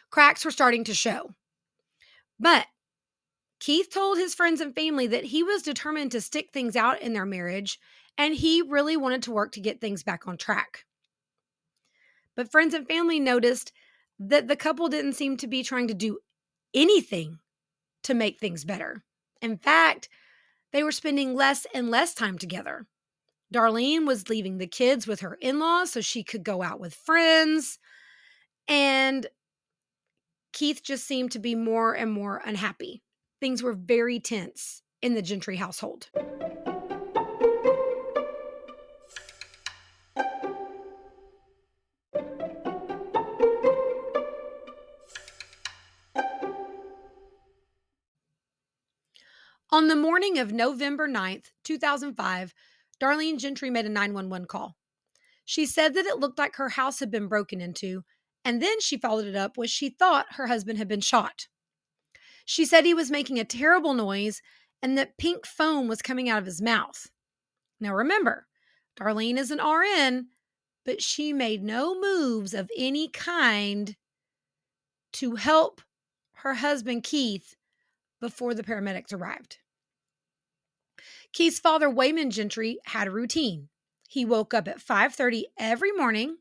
cracks 0.09 0.43
were 0.43 0.49
starting 0.49 0.83
to 0.85 0.95
show. 0.95 1.35
But 2.39 2.65
Keith 3.59 3.91
told 3.93 4.17
his 4.17 4.33
friends 4.33 4.59
and 4.59 4.73
family 4.73 5.05
that 5.05 5.25
he 5.25 5.43
was 5.43 5.61
determined 5.61 6.11
to 6.13 6.21
stick 6.21 6.49
things 6.51 6.75
out 6.75 6.99
in 6.99 7.13
their 7.13 7.25
marriage 7.25 7.79
and 8.17 8.33
he 8.33 8.63
really 8.63 8.97
wanted 8.97 9.21
to 9.23 9.31
work 9.31 9.51
to 9.51 9.59
get 9.59 9.79
things 9.79 10.01
back 10.01 10.27
on 10.27 10.35
track. 10.35 10.85
But 12.35 12.49
friends 12.49 12.73
and 12.73 12.87
family 12.87 13.19
noticed 13.19 13.71
that 14.17 14.47
the 14.47 14.55
couple 14.55 14.89
didn't 14.89 15.13
seem 15.13 15.37
to 15.37 15.47
be 15.47 15.61
trying 15.61 15.87
to 15.89 15.93
do 15.93 16.17
anything 16.73 17.37
to 18.03 18.15
make 18.15 18.39
things 18.39 18.65
better. 18.65 19.03
In 19.43 19.57
fact, 19.57 20.09
they 20.73 20.83
were 20.83 20.91
spending 20.91 21.35
less 21.35 21.65
and 21.73 21.89
less 21.89 22.13
time 22.13 22.37
together. 22.37 22.87
Darlene 23.53 24.07
was 24.07 24.29
leaving 24.29 24.57
the 24.57 24.67
kids 24.67 25.05
with 25.05 25.19
her 25.19 25.37
in 25.41 25.59
laws 25.59 25.91
so 25.91 26.01
she 26.01 26.23
could 26.23 26.43
go 26.43 26.61
out 26.61 26.79
with 26.79 26.93
friends. 26.93 27.79
And 28.67 29.27
Keith 30.53 30.81
just 30.83 31.05
seemed 31.05 31.31
to 31.31 31.39
be 31.39 31.55
more 31.55 31.93
and 31.93 32.11
more 32.11 32.41
unhappy. 32.45 33.03
Things 33.39 33.61
were 33.61 33.73
very 33.73 34.19
tense 34.19 34.83
in 35.01 35.15
the 35.15 35.21
Gentry 35.21 35.57
household. 35.57 36.09
On 49.81 49.87
the 49.87 49.95
morning 49.95 50.37
of 50.37 50.53
November 50.53 51.09
9th, 51.09 51.45
2005, 51.63 52.53
Darlene 53.01 53.39
Gentry 53.39 53.71
made 53.71 53.87
a 53.87 53.89
911 53.89 54.45
call. 54.45 54.77
She 55.43 55.65
said 55.65 55.95
that 55.95 56.05
it 56.05 56.19
looked 56.19 56.37
like 56.37 56.57
her 56.57 56.69
house 56.69 56.99
had 56.99 57.09
been 57.09 57.27
broken 57.27 57.59
into, 57.59 58.03
and 58.45 58.61
then 58.61 58.79
she 58.79 58.95
followed 58.95 59.25
it 59.25 59.35
up 59.35 59.57
with 59.57 59.71
she 59.71 59.89
thought 59.89 60.35
her 60.35 60.45
husband 60.45 60.77
had 60.77 60.87
been 60.87 61.01
shot. 61.01 61.47
She 62.45 62.63
said 62.63 62.85
he 62.85 62.93
was 62.93 63.09
making 63.09 63.39
a 63.39 63.43
terrible 63.43 63.95
noise 63.95 64.43
and 64.83 64.95
that 64.99 65.17
pink 65.17 65.47
foam 65.47 65.87
was 65.87 66.03
coming 66.03 66.29
out 66.29 66.37
of 66.37 66.45
his 66.45 66.61
mouth. 66.61 67.07
Now 67.79 67.95
remember, 67.95 68.45
Darlene 68.95 69.39
is 69.39 69.49
an 69.49 69.57
RN, 69.57 70.27
but 70.85 71.01
she 71.01 71.33
made 71.33 71.63
no 71.63 71.99
moves 71.99 72.53
of 72.53 72.69
any 72.77 73.07
kind 73.07 73.95
to 75.13 75.37
help 75.37 75.81
her 76.33 76.53
husband 76.53 77.03
Keith 77.03 77.55
before 78.19 78.53
the 78.53 78.61
paramedics 78.61 79.11
arrived. 79.11 79.57
Keith's 81.33 81.59
father, 81.59 81.89
Waymon 81.89 82.29
Gentry, 82.31 82.79
had 82.85 83.07
a 83.07 83.11
routine. 83.11 83.69
He 84.07 84.25
woke 84.25 84.53
up 84.53 84.67
at 84.67 84.81
5:30 84.81 85.45
every 85.57 85.91
morning, 85.91 86.37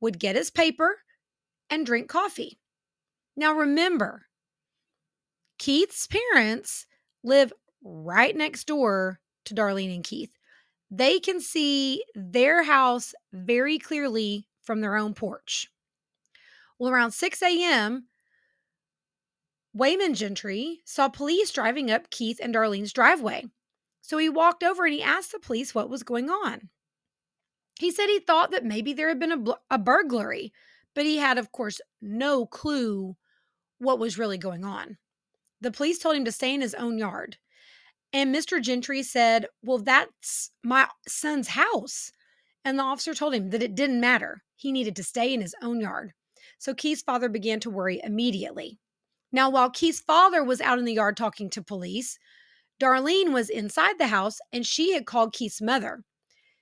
would 0.00 0.18
get 0.18 0.36
his 0.36 0.50
paper, 0.50 1.02
and 1.70 1.86
drink 1.86 2.08
coffee. 2.08 2.58
Now 3.36 3.54
remember, 3.54 4.26
Keith's 5.58 6.06
parents 6.06 6.86
live 7.22 7.52
right 7.82 8.36
next 8.36 8.64
door 8.64 9.20
to 9.44 9.54
Darlene 9.54 9.94
and 9.94 10.04
Keith. 10.04 10.32
They 10.90 11.20
can 11.20 11.40
see 11.40 12.04
their 12.14 12.64
house 12.64 13.14
very 13.32 13.78
clearly 13.78 14.48
from 14.60 14.80
their 14.80 14.96
own 14.96 15.14
porch. 15.14 15.70
Well, 16.78 16.90
around 16.90 17.12
6 17.12 17.42
a.m., 17.42 18.08
Waymon 19.76 20.14
Gentry 20.14 20.80
saw 20.84 21.08
police 21.08 21.52
driving 21.52 21.90
up 21.90 22.10
Keith 22.10 22.40
and 22.42 22.54
Darlene's 22.54 22.92
driveway. 22.92 23.44
So 24.10 24.18
he 24.18 24.28
walked 24.28 24.64
over 24.64 24.84
and 24.84 24.92
he 24.92 25.04
asked 25.04 25.30
the 25.30 25.38
police 25.38 25.72
what 25.72 25.88
was 25.88 26.02
going 26.02 26.30
on. 26.30 26.68
He 27.78 27.92
said 27.92 28.08
he 28.08 28.18
thought 28.18 28.50
that 28.50 28.64
maybe 28.64 28.92
there 28.92 29.06
had 29.06 29.20
been 29.20 29.30
a, 29.30 29.36
bl- 29.36 29.52
a 29.70 29.78
burglary, 29.78 30.52
but 30.96 31.06
he 31.06 31.18
had, 31.18 31.38
of 31.38 31.52
course, 31.52 31.80
no 32.02 32.44
clue 32.44 33.14
what 33.78 34.00
was 34.00 34.18
really 34.18 34.36
going 34.36 34.64
on. 34.64 34.98
The 35.60 35.70
police 35.70 36.00
told 36.00 36.16
him 36.16 36.24
to 36.24 36.32
stay 36.32 36.52
in 36.52 36.60
his 36.60 36.74
own 36.74 36.98
yard. 36.98 37.36
And 38.12 38.34
Mr. 38.34 38.60
Gentry 38.60 39.04
said, 39.04 39.46
Well, 39.62 39.78
that's 39.78 40.50
my 40.64 40.88
son's 41.06 41.46
house. 41.46 42.10
And 42.64 42.80
the 42.80 42.82
officer 42.82 43.14
told 43.14 43.32
him 43.34 43.50
that 43.50 43.62
it 43.62 43.76
didn't 43.76 44.00
matter. 44.00 44.42
He 44.56 44.72
needed 44.72 44.96
to 44.96 45.04
stay 45.04 45.32
in 45.32 45.40
his 45.40 45.54
own 45.62 45.80
yard. 45.80 46.14
So 46.58 46.74
Keith's 46.74 47.02
father 47.02 47.28
began 47.28 47.60
to 47.60 47.70
worry 47.70 48.00
immediately. 48.02 48.80
Now, 49.30 49.50
while 49.50 49.70
Keith's 49.70 50.00
father 50.00 50.42
was 50.42 50.60
out 50.60 50.80
in 50.80 50.84
the 50.84 50.94
yard 50.94 51.16
talking 51.16 51.48
to 51.50 51.62
police, 51.62 52.18
Darlene 52.80 53.32
was 53.32 53.50
inside 53.50 53.98
the 53.98 54.06
house 54.06 54.38
and 54.52 54.66
she 54.66 54.92
had 54.94 55.06
called 55.06 55.32
Keith's 55.32 55.60
mother. 55.60 56.02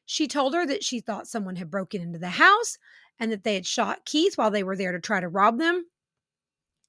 She 0.04 0.26
told 0.26 0.54
her 0.54 0.66
that 0.66 0.82
she 0.82 1.00
thought 1.00 1.28
someone 1.28 1.56
had 1.56 1.70
broken 1.70 2.00
into 2.00 2.18
the 2.18 2.30
house 2.30 2.76
and 3.20 3.30
that 3.30 3.44
they 3.44 3.54
had 3.54 3.66
shot 3.66 4.04
Keith 4.04 4.36
while 4.36 4.50
they 4.50 4.62
were 4.62 4.76
there 4.76 4.92
to 4.92 5.00
try 5.00 5.20
to 5.20 5.28
rob 5.28 5.58
them. 5.58 5.86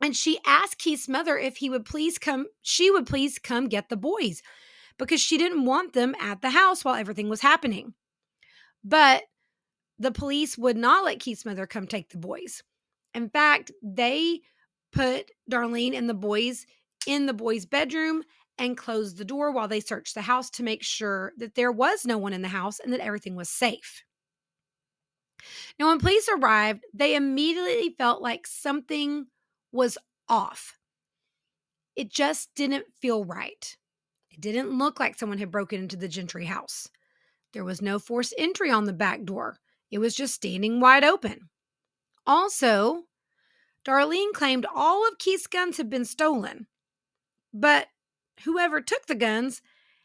And 0.02 0.16
she 0.16 0.40
asked 0.46 0.80
Keith's 0.80 1.10
mother 1.10 1.38
if 1.38 1.58
he 1.58 1.70
would 1.70 1.86
please 1.86 2.18
come, 2.18 2.48
she 2.62 2.90
would 2.90 3.06
please 3.06 3.38
come 3.38 3.68
get 3.68 3.90
the 3.90 3.98
boys 3.98 4.42
because 4.98 5.22
she 5.22 5.38
didn't 5.38 5.66
want 5.66 5.94
them 5.94 6.16
at 6.20 6.42
the 6.42 6.52
house 6.52 6.84
while 6.84 6.96
everything 6.96 7.30
was 7.30 7.42
happening. 7.42 7.94
But 8.84 9.24
the 9.98 10.12
police 10.12 10.58
would 10.58 10.78
not 10.78 11.04
let 11.04 11.20
Keith's 11.20 11.46
mother 11.46 11.68
come 11.68 11.86
take 11.86 12.10
the 12.10 12.18
boys. 12.18 12.64
In 13.14 13.30
fact, 13.30 13.72
they 13.84 14.40
put 14.94 15.30
Darlene 15.52 15.98
and 15.98 16.10
the 16.10 16.14
boys 16.14 16.66
in 17.06 17.26
the 17.26 17.34
boys' 17.34 17.66
bedroom 17.66 18.24
and 18.60 18.78
closed 18.78 19.18
the 19.18 19.26
door 19.26 19.52
while 19.52 19.68
they 19.68 19.80
searched 19.80 20.14
the 20.14 20.22
house 20.22 20.50
to 20.52 20.64
make 20.64 20.84
sure 20.84 21.34
that 21.38 21.56
there 21.56 21.72
was 21.72 22.06
no 22.06 22.18
one 22.18 22.34
in 22.34 22.42
the 22.42 22.50
house 22.50 22.80
and 22.80 22.94
that 22.94 23.00
everything 23.00 23.36
was 23.36 23.50
safe. 23.50 24.04
Now, 25.80 25.88
when 25.88 26.00
police 26.00 26.28
arrived, 26.30 26.84
they 26.94 27.16
immediately 27.16 27.96
felt 27.98 28.22
like 28.22 28.46
something 28.46 29.28
was 29.72 29.98
off. 30.28 30.78
It 31.96 32.12
just 32.12 32.50
didn't 32.56 32.86
feel 33.02 33.24
right. 33.24 33.76
It 34.30 34.42
didn't 34.42 34.78
look 34.78 35.00
like 35.00 35.18
someone 35.18 35.38
had 35.38 35.52
broken 35.52 35.82
into 35.82 35.96
the 35.96 36.08
Gentry 36.08 36.46
house. 36.46 36.88
There 37.54 37.64
was 37.64 37.82
no 37.82 37.98
forced 37.98 38.34
entry 38.38 38.70
on 38.70 38.86
the 38.86 38.94
back 38.94 39.24
door, 39.24 39.58
it 39.92 40.00
was 40.00 40.16
just 40.16 40.36
standing 40.36 40.80
wide 40.80 41.04
open. 41.04 41.50
Also, 42.28 43.06
Darlene 43.86 44.34
claimed 44.34 44.66
all 44.74 45.08
of 45.08 45.18
Keith's 45.18 45.48
guns 45.48 45.78
had 45.78 45.90
been 45.90 46.06
stolen, 46.06 46.68
but 47.54 47.88
whoever 48.44 48.82
took 48.82 49.08
the 49.08 49.16
guns 49.16 49.62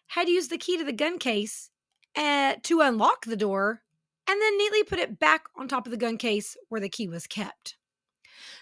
had 0.08 0.28
used 0.28 0.50
the 0.50 0.58
key 0.58 0.76
to 0.76 0.84
the 0.84 0.92
gun 0.92 1.18
case 1.18 1.70
uh, 2.16 2.54
to 2.62 2.80
unlock 2.80 3.24
the 3.24 3.36
door 3.36 3.82
and 4.28 4.40
then 4.40 4.58
neatly 4.58 4.82
put 4.82 4.98
it 4.98 5.18
back 5.18 5.44
on 5.56 5.68
top 5.68 5.86
of 5.86 5.90
the 5.90 5.96
gun 5.96 6.16
case 6.16 6.56
where 6.68 6.80
the 6.80 6.88
key 6.88 7.08
was 7.08 7.26
kept. 7.26 7.76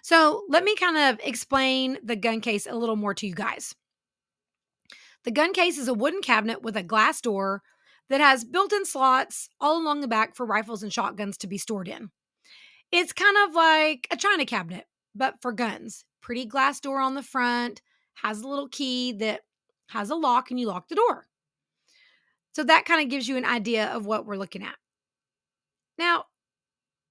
So, 0.02 0.44
let 0.48 0.64
me 0.64 0.74
kind 0.74 0.96
of 0.96 1.24
explain 1.24 1.98
the 2.02 2.16
gun 2.16 2.40
case 2.40 2.66
a 2.66 2.74
little 2.74 2.96
more 2.96 3.14
to 3.14 3.26
you 3.26 3.34
guys. 3.34 3.74
The 5.24 5.30
gun 5.30 5.52
case 5.52 5.78
is 5.78 5.86
a 5.86 5.94
wooden 5.94 6.22
cabinet 6.22 6.62
with 6.62 6.76
a 6.76 6.82
glass 6.82 7.20
door 7.20 7.62
that 8.08 8.20
has 8.20 8.44
built 8.44 8.72
in 8.72 8.84
slots 8.84 9.48
all 9.60 9.80
along 9.80 10.00
the 10.00 10.08
back 10.08 10.34
for 10.34 10.44
rifles 10.44 10.82
and 10.82 10.92
shotguns 10.92 11.36
to 11.38 11.46
be 11.46 11.58
stored 11.58 11.88
in. 11.88 12.10
It's 12.90 13.12
kind 13.12 13.36
of 13.46 13.54
like 13.54 14.08
a 14.10 14.16
china 14.16 14.44
cabinet, 14.44 14.86
but 15.14 15.40
for 15.40 15.52
guns. 15.52 16.04
Pretty 16.20 16.44
glass 16.44 16.80
door 16.80 17.00
on 17.00 17.14
the 17.14 17.22
front, 17.22 17.80
has 18.14 18.40
a 18.40 18.48
little 18.48 18.68
key 18.68 19.12
that 19.12 19.42
has 19.88 20.10
a 20.10 20.14
lock 20.14 20.50
and 20.50 20.58
you 20.58 20.66
lock 20.66 20.88
the 20.88 20.94
door. 20.94 21.26
So 22.54 22.64
that 22.64 22.84
kind 22.84 23.02
of 23.02 23.10
gives 23.10 23.28
you 23.28 23.36
an 23.36 23.44
idea 23.44 23.86
of 23.86 24.06
what 24.06 24.26
we're 24.26 24.36
looking 24.36 24.62
at. 24.62 24.76
Now, 25.98 26.26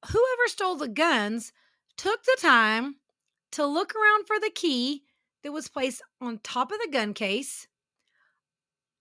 whoever 0.06 0.48
stole 0.48 0.76
the 0.76 0.88
guns 0.88 1.52
took 1.98 2.24
the 2.24 2.38
time 2.40 2.96
to 3.54 3.66
look 3.66 3.94
around 3.96 4.28
for 4.28 4.40
the 4.40 4.52
key 4.54 5.04
that 5.44 5.52
was 5.52 5.68
placed 5.68 6.02
on 6.20 6.40
top 6.44 6.72
of 6.72 6.80
the 6.80 6.92
gun 6.92 7.14
case, 7.14 7.68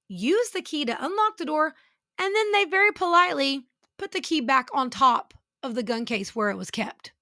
use 0.08 0.50
the 0.50 0.62
key 0.62 0.84
to 0.84 1.04
unlock 1.04 1.36
the 1.36 1.44
door, 1.44 1.74
and 2.18 2.34
then 2.34 2.52
they 2.52 2.64
very 2.64 2.92
politely 2.92 3.66
put 3.98 4.12
the 4.12 4.20
key 4.20 4.40
back 4.40 4.68
on 4.72 4.90
top 4.90 5.34
of 5.62 5.74
the 5.74 5.82
gun 5.82 6.04
case 6.04 6.34
where 6.34 6.50
it 6.50 6.56
was 6.56 6.70
kept. 6.70 7.12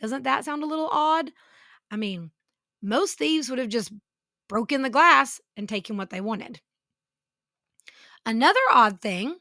Doesn't 0.00 0.24
that 0.24 0.44
sound 0.44 0.62
a 0.62 0.66
little 0.66 0.88
odd? 0.90 1.30
I 1.90 1.96
mean, 1.96 2.30
most 2.82 3.18
thieves 3.18 3.48
would 3.48 3.58
have 3.58 3.68
just 3.68 3.92
broken 4.48 4.82
the 4.82 4.90
glass 4.90 5.40
and 5.56 5.68
taken 5.68 5.96
what 5.96 6.10
they 6.10 6.20
wanted. 6.20 6.60
Another 8.26 8.60
odd 8.72 9.00
thing 9.00 9.36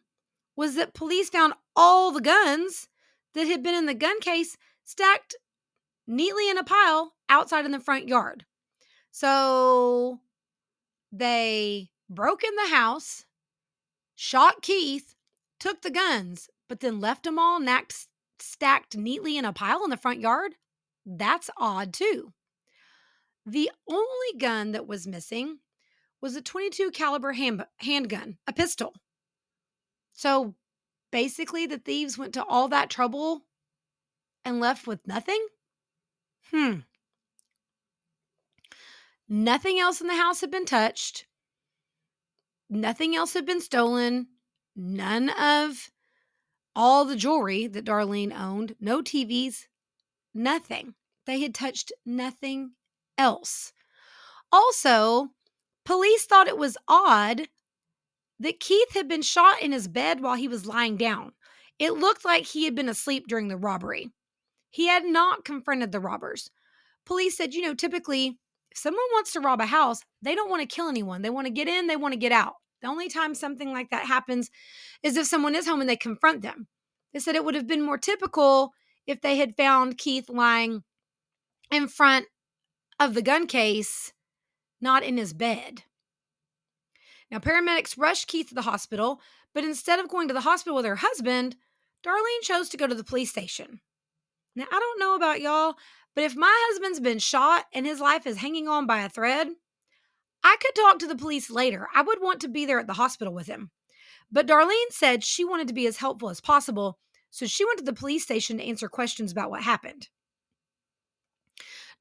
was 0.56 0.76
that 0.76 0.94
police 0.94 1.30
found 1.30 1.54
all 1.76 2.12
the 2.12 2.22
guns 2.22 2.88
that 3.34 3.48
had 3.48 3.64
been 3.64 3.76
in 3.76 3.86
the 3.86 3.94
gun 3.94 4.20
case 4.20 4.58
stacked 4.84 5.36
neatly 6.08 6.50
in 6.50 6.58
a 6.58 6.64
pile 6.64 7.14
outside 7.30 7.66
in 7.66 7.72
the 7.72 7.80
front 7.80 8.08
yard. 8.08 8.46
So 9.12 10.20
they 11.12 11.90
broke 12.10 12.44
in 12.44 12.56
the 12.56 12.76
house, 12.76 13.26
shot 14.16 14.62
Keith, 14.62 15.16
took 15.60 15.82
the 15.82 15.92
guns, 15.92 16.50
but 16.70 16.80
then 16.80 17.00
left 17.00 17.24
them 17.24 17.40
all 17.40 17.60
nacked, 17.60 18.08
stacked 18.40 18.96
neatly 18.96 19.38
in 19.38 19.46
a 19.46 19.54
pile 19.54 19.84
in 19.84 19.90
the 19.90 19.98
front 19.98 20.20
yard. 20.20 20.56
That's 21.06 21.50
odd 21.58 21.94
too. 21.94 22.34
The 23.48 23.72
only 23.90 24.38
gun 24.38 24.74
that 24.74 24.88
was 24.88 25.08
missing 25.08 25.60
was 26.20 26.36
a 26.36 26.42
22 26.42 26.92
caliber 26.92 27.32
hand, 27.32 27.66
handgun, 27.78 28.38
a 28.46 28.52
pistol. 28.52 28.94
So 30.12 30.56
basically 31.12 31.66
the 31.66 31.78
thieves 31.78 32.18
went 32.18 32.34
to 32.34 32.44
all 32.44 32.68
that 32.68 32.90
trouble 32.90 33.46
and 34.44 34.60
left 34.60 34.86
with 34.86 35.08
nothing? 35.08 35.48
Hmm. 36.52 36.80
Nothing 39.30 39.80
else 39.80 40.02
in 40.02 40.08
the 40.08 40.16
house 40.16 40.42
had 40.42 40.52
been 40.52 40.66
touched. 40.66 41.26
Nothing 42.70 43.16
else 43.16 43.34
had 43.34 43.46
been 43.46 43.62
stolen. 43.62 44.28
None 44.76 45.30
of 45.30 45.90
all 46.76 47.06
the 47.06 47.16
jewelry 47.16 47.68
that 47.68 47.86
Darlene 47.86 48.38
owned, 48.38 48.76
no 48.82 49.02
TVs, 49.02 49.68
nothing. 50.34 50.96
They 51.26 51.40
had 51.40 51.56
touched 51.56 51.94
nothing 52.06 52.74
else. 53.18 53.74
Also, 54.52 55.30
police 55.86 56.26
thought 56.26 56.48
it 56.48 56.58
was 56.58 56.78
odd 56.88 57.48
that 58.40 58.60
Keith 58.60 58.94
had 58.94 59.08
been 59.08 59.22
shot 59.22 59.62
in 59.62 59.72
his 59.72 59.88
bed 59.88 60.22
while 60.22 60.36
he 60.36 60.48
was 60.48 60.66
lying 60.66 60.98
down. 60.98 61.32
It 61.80 61.94
looked 61.94 62.26
like 62.26 62.46
he 62.46 62.66
had 62.66 62.76
been 62.76 62.90
asleep 62.90 63.28
during 63.28 63.48
the 63.48 63.58
robbery. 63.58 64.12
He 64.70 64.88
had 64.88 65.06
not 65.06 65.46
confronted 65.46 65.92
the 65.92 66.00
robbers. 66.00 66.50
Police 67.06 67.38
said, 67.38 67.54
you 67.54 67.62
know, 67.62 67.74
typically, 67.74 68.38
if 68.72 68.78
someone 68.78 69.04
wants 69.14 69.32
to 69.34 69.40
rob 69.40 69.62
a 69.62 69.66
house, 69.66 70.02
they 70.22 70.36
don't 70.36 70.50
want 70.50 70.62
to 70.62 70.76
kill 70.76 70.90
anyone. 70.90 71.22
They 71.22 71.30
want 71.30 71.48
to 71.48 71.54
get 71.54 71.68
in, 71.68 71.88
they 71.88 71.96
want 71.96 72.14
to 72.14 72.20
get 72.20 72.32
out. 72.32 72.56
The 72.82 72.88
only 72.88 73.10
time 73.10 73.34
something 73.34 73.72
like 73.72 73.90
that 73.90 74.06
happens 74.06 74.52
is 75.02 75.18
if 75.18 75.26
someone 75.26 75.56
is 75.56 75.68
home 75.68 75.82
and 75.82 75.90
they 75.90 75.96
confront 75.96 76.42
them. 76.42 76.68
They 77.14 77.20
said 77.20 77.36
it 77.36 77.44
would 77.44 77.56
have 77.56 77.68
been 77.68 77.82
more 77.82 77.98
typical 77.98 78.72
if 79.08 79.22
they 79.22 79.38
had 79.38 79.56
found 79.56 79.98
Keith 79.98 80.30
lying 80.30 80.84
in 81.72 81.88
front 81.88 82.28
of 83.00 83.14
the 83.14 83.22
gun 83.22 83.48
case, 83.48 84.14
not 84.82 85.04
in 85.04 85.18
his 85.18 85.34
bed. 85.34 85.84
Now, 87.30 87.40
paramedics 87.40 87.98
rushed 87.98 88.28
Keith 88.28 88.50
to 88.50 88.56
the 88.56 88.62
hospital, 88.62 89.22
but 89.54 89.64
instead 89.64 90.00
of 90.00 90.10
going 90.10 90.28
to 90.28 90.34
the 90.34 90.42
hospital 90.42 90.76
with 90.76 90.86
her 90.86 90.96
husband, 90.96 91.56
Darlene 92.04 92.42
chose 92.42 92.70
to 92.70 92.78
go 92.78 92.88
to 92.88 92.96
the 92.96 93.04
police 93.04 93.30
station. 93.30 93.82
Now, 94.56 94.66
I 94.72 94.80
don't 94.80 95.00
know 95.00 95.16
about 95.16 95.42
y'all, 95.42 95.76
but 96.16 96.24
if 96.24 96.36
my 96.36 96.54
husband's 96.70 97.00
been 97.00 97.20
shot 97.20 97.66
and 97.74 97.86
his 97.86 98.00
life 98.00 98.26
is 98.26 98.38
hanging 98.38 98.68
on 98.68 98.88
by 98.88 99.02
a 99.02 99.10
thread, 99.10 99.50
I 100.44 100.58
could 100.62 100.76
talk 100.76 101.00
to 101.00 101.08
the 101.08 101.16
police 101.16 101.50
later. 101.50 101.88
I 101.94 102.02
would 102.02 102.22
want 102.22 102.42
to 102.42 102.48
be 102.48 102.66
there 102.66 102.80
at 102.80 102.88
the 102.88 102.94
hospital 102.94 103.34
with 103.34 103.48
him. 103.48 103.72
But 104.32 104.48
Darlene 104.48 104.92
said 104.92 105.24
she 105.24 105.46
wanted 105.46 105.68
to 105.68 105.74
be 105.74 105.88
as 105.88 105.98
helpful 105.98 106.30
as 106.30 106.42
possible, 106.42 106.98
so 107.30 107.46
she 107.46 107.66
went 107.66 107.80
to 107.80 107.86
the 107.86 107.94
police 107.94 108.24
station 108.24 108.58
to 108.58 108.64
answer 108.64 108.90
questions 108.90 109.32
about 109.32 109.50
what 109.52 109.64
happened. 109.64 110.10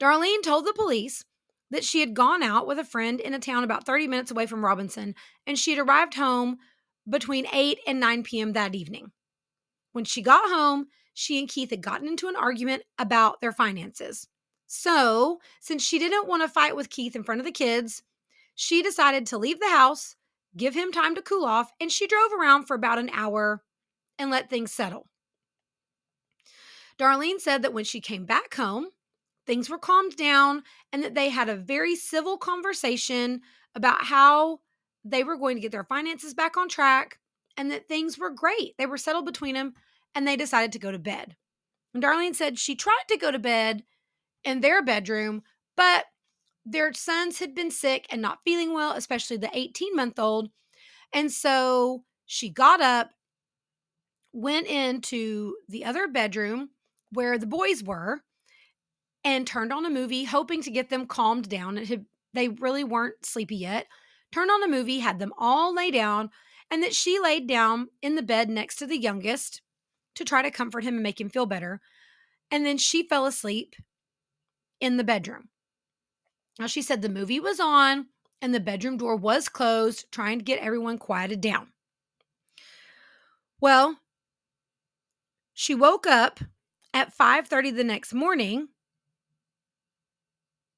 Darlene 0.00 0.42
told 0.42 0.66
the 0.66 0.72
police 0.72 1.24
that 1.70 1.84
she 1.84 2.00
had 2.00 2.14
gone 2.14 2.42
out 2.42 2.66
with 2.66 2.78
a 2.78 2.84
friend 2.84 3.18
in 3.20 3.34
a 3.34 3.38
town 3.38 3.64
about 3.64 3.86
30 3.86 4.06
minutes 4.06 4.30
away 4.30 4.46
from 4.46 4.64
Robinson, 4.64 5.14
and 5.46 5.58
she 5.58 5.74
had 5.74 5.86
arrived 5.86 6.14
home 6.14 6.58
between 7.08 7.46
8 7.52 7.78
and 7.86 7.98
9 8.00 8.22
p.m. 8.22 8.52
that 8.52 8.74
evening. 8.74 9.12
When 9.92 10.04
she 10.04 10.22
got 10.22 10.48
home, 10.50 10.86
she 11.14 11.38
and 11.38 11.48
Keith 11.48 11.70
had 11.70 11.82
gotten 11.82 12.06
into 12.06 12.28
an 12.28 12.36
argument 12.36 12.82
about 12.98 13.40
their 13.40 13.52
finances. 13.52 14.28
So, 14.66 15.38
since 15.60 15.82
she 15.82 15.98
didn't 15.98 16.28
want 16.28 16.42
to 16.42 16.48
fight 16.48 16.76
with 16.76 16.90
Keith 16.90 17.16
in 17.16 17.22
front 17.22 17.40
of 17.40 17.46
the 17.46 17.52
kids, 17.52 18.02
she 18.54 18.82
decided 18.82 19.26
to 19.26 19.38
leave 19.38 19.60
the 19.60 19.70
house, 19.70 20.16
give 20.56 20.74
him 20.74 20.92
time 20.92 21.14
to 21.14 21.22
cool 21.22 21.44
off, 21.44 21.70
and 21.80 21.90
she 21.90 22.06
drove 22.06 22.32
around 22.32 22.64
for 22.66 22.74
about 22.74 22.98
an 22.98 23.10
hour 23.12 23.62
and 24.18 24.30
let 24.30 24.50
things 24.50 24.72
settle. 24.72 25.06
Darlene 26.98 27.40
said 27.40 27.62
that 27.62 27.72
when 27.72 27.84
she 27.84 28.00
came 28.00 28.24
back 28.24 28.54
home, 28.54 28.88
things 29.46 29.70
were 29.70 29.78
calmed 29.78 30.16
down 30.16 30.62
and 30.92 31.02
that 31.02 31.14
they 31.14 31.28
had 31.28 31.48
a 31.48 31.56
very 31.56 31.94
civil 31.94 32.36
conversation 32.36 33.42
about 33.74 34.04
how 34.04 34.60
they 35.04 35.22
were 35.22 35.36
going 35.36 35.56
to 35.56 35.60
get 35.60 35.72
their 35.72 35.84
finances 35.84 36.34
back 36.34 36.56
on 36.56 36.68
track 36.68 37.18
and 37.56 37.70
that 37.70 37.88
things 37.88 38.18
were 38.18 38.30
great. 38.30 38.76
They 38.76 38.86
were 38.86 38.98
settled 38.98 39.24
between 39.24 39.54
them 39.54 39.74
and 40.14 40.26
they 40.26 40.36
decided 40.36 40.72
to 40.72 40.78
go 40.78 40.90
to 40.90 40.98
bed. 40.98 41.36
And 41.94 42.02
Darlene 42.02 42.34
said 42.34 42.58
she 42.58 42.74
tried 42.74 43.04
to 43.08 43.16
go 43.16 43.30
to 43.30 43.38
bed 43.38 43.84
in 44.44 44.60
their 44.60 44.82
bedroom, 44.82 45.42
but 45.76 46.06
their 46.64 46.92
sons 46.92 47.38
had 47.38 47.54
been 47.54 47.70
sick 47.70 48.06
and 48.10 48.20
not 48.20 48.40
feeling 48.44 48.74
well, 48.74 48.92
especially 48.92 49.36
the 49.36 49.50
18 49.52 49.94
month 49.94 50.18
old. 50.18 50.50
And 51.12 51.30
so 51.30 52.02
she 52.26 52.50
got 52.50 52.80
up, 52.80 53.10
went 54.32 54.66
into 54.66 55.54
the 55.68 55.84
other 55.84 56.08
bedroom 56.08 56.70
where 57.12 57.38
the 57.38 57.46
boys 57.46 57.82
were, 57.82 58.22
and 59.26 59.44
turned 59.44 59.72
on 59.72 59.84
a 59.84 59.90
movie, 59.90 60.22
hoping 60.22 60.62
to 60.62 60.70
get 60.70 60.88
them 60.88 61.04
calmed 61.04 61.48
down. 61.48 61.76
It 61.76 61.88
had, 61.88 62.06
they 62.32 62.46
really 62.46 62.84
weren't 62.84 63.26
sleepy 63.26 63.56
yet. 63.56 63.88
Turned 64.30 64.52
on 64.52 64.62
a 64.62 64.68
movie, 64.68 65.00
had 65.00 65.18
them 65.18 65.32
all 65.36 65.74
lay 65.74 65.90
down, 65.90 66.30
and 66.70 66.80
that 66.84 66.94
she 66.94 67.18
laid 67.18 67.48
down 67.48 67.88
in 68.00 68.14
the 68.14 68.22
bed 68.22 68.48
next 68.48 68.76
to 68.76 68.86
the 68.86 68.96
youngest 68.96 69.62
to 70.14 70.24
try 70.24 70.42
to 70.42 70.50
comfort 70.52 70.84
him 70.84 70.94
and 70.94 71.02
make 71.02 71.20
him 71.20 71.28
feel 71.28 71.44
better. 71.44 71.80
And 72.52 72.64
then 72.64 72.78
she 72.78 73.02
fell 73.02 73.26
asleep 73.26 73.74
in 74.80 74.96
the 74.96 75.04
bedroom. 75.04 75.48
Now, 76.60 76.68
she 76.68 76.80
said 76.80 77.02
the 77.02 77.08
movie 77.08 77.40
was 77.40 77.58
on 77.58 78.06
and 78.40 78.54
the 78.54 78.60
bedroom 78.60 78.96
door 78.96 79.16
was 79.16 79.48
closed, 79.48 80.06
trying 80.12 80.38
to 80.38 80.44
get 80.44 80.60
everyone 80.60 80.98
quieted 80.98 81.40
down. 81.40 81.72
Well, 83.60 83.98
she 85.52 85.74
woke 85.74 86.06
up 86.06 86.38
at 86.94 87.12
5:30 87.16 87.74
the 87.74 87.82
next 87.82 88.14
morning 88.14 88.68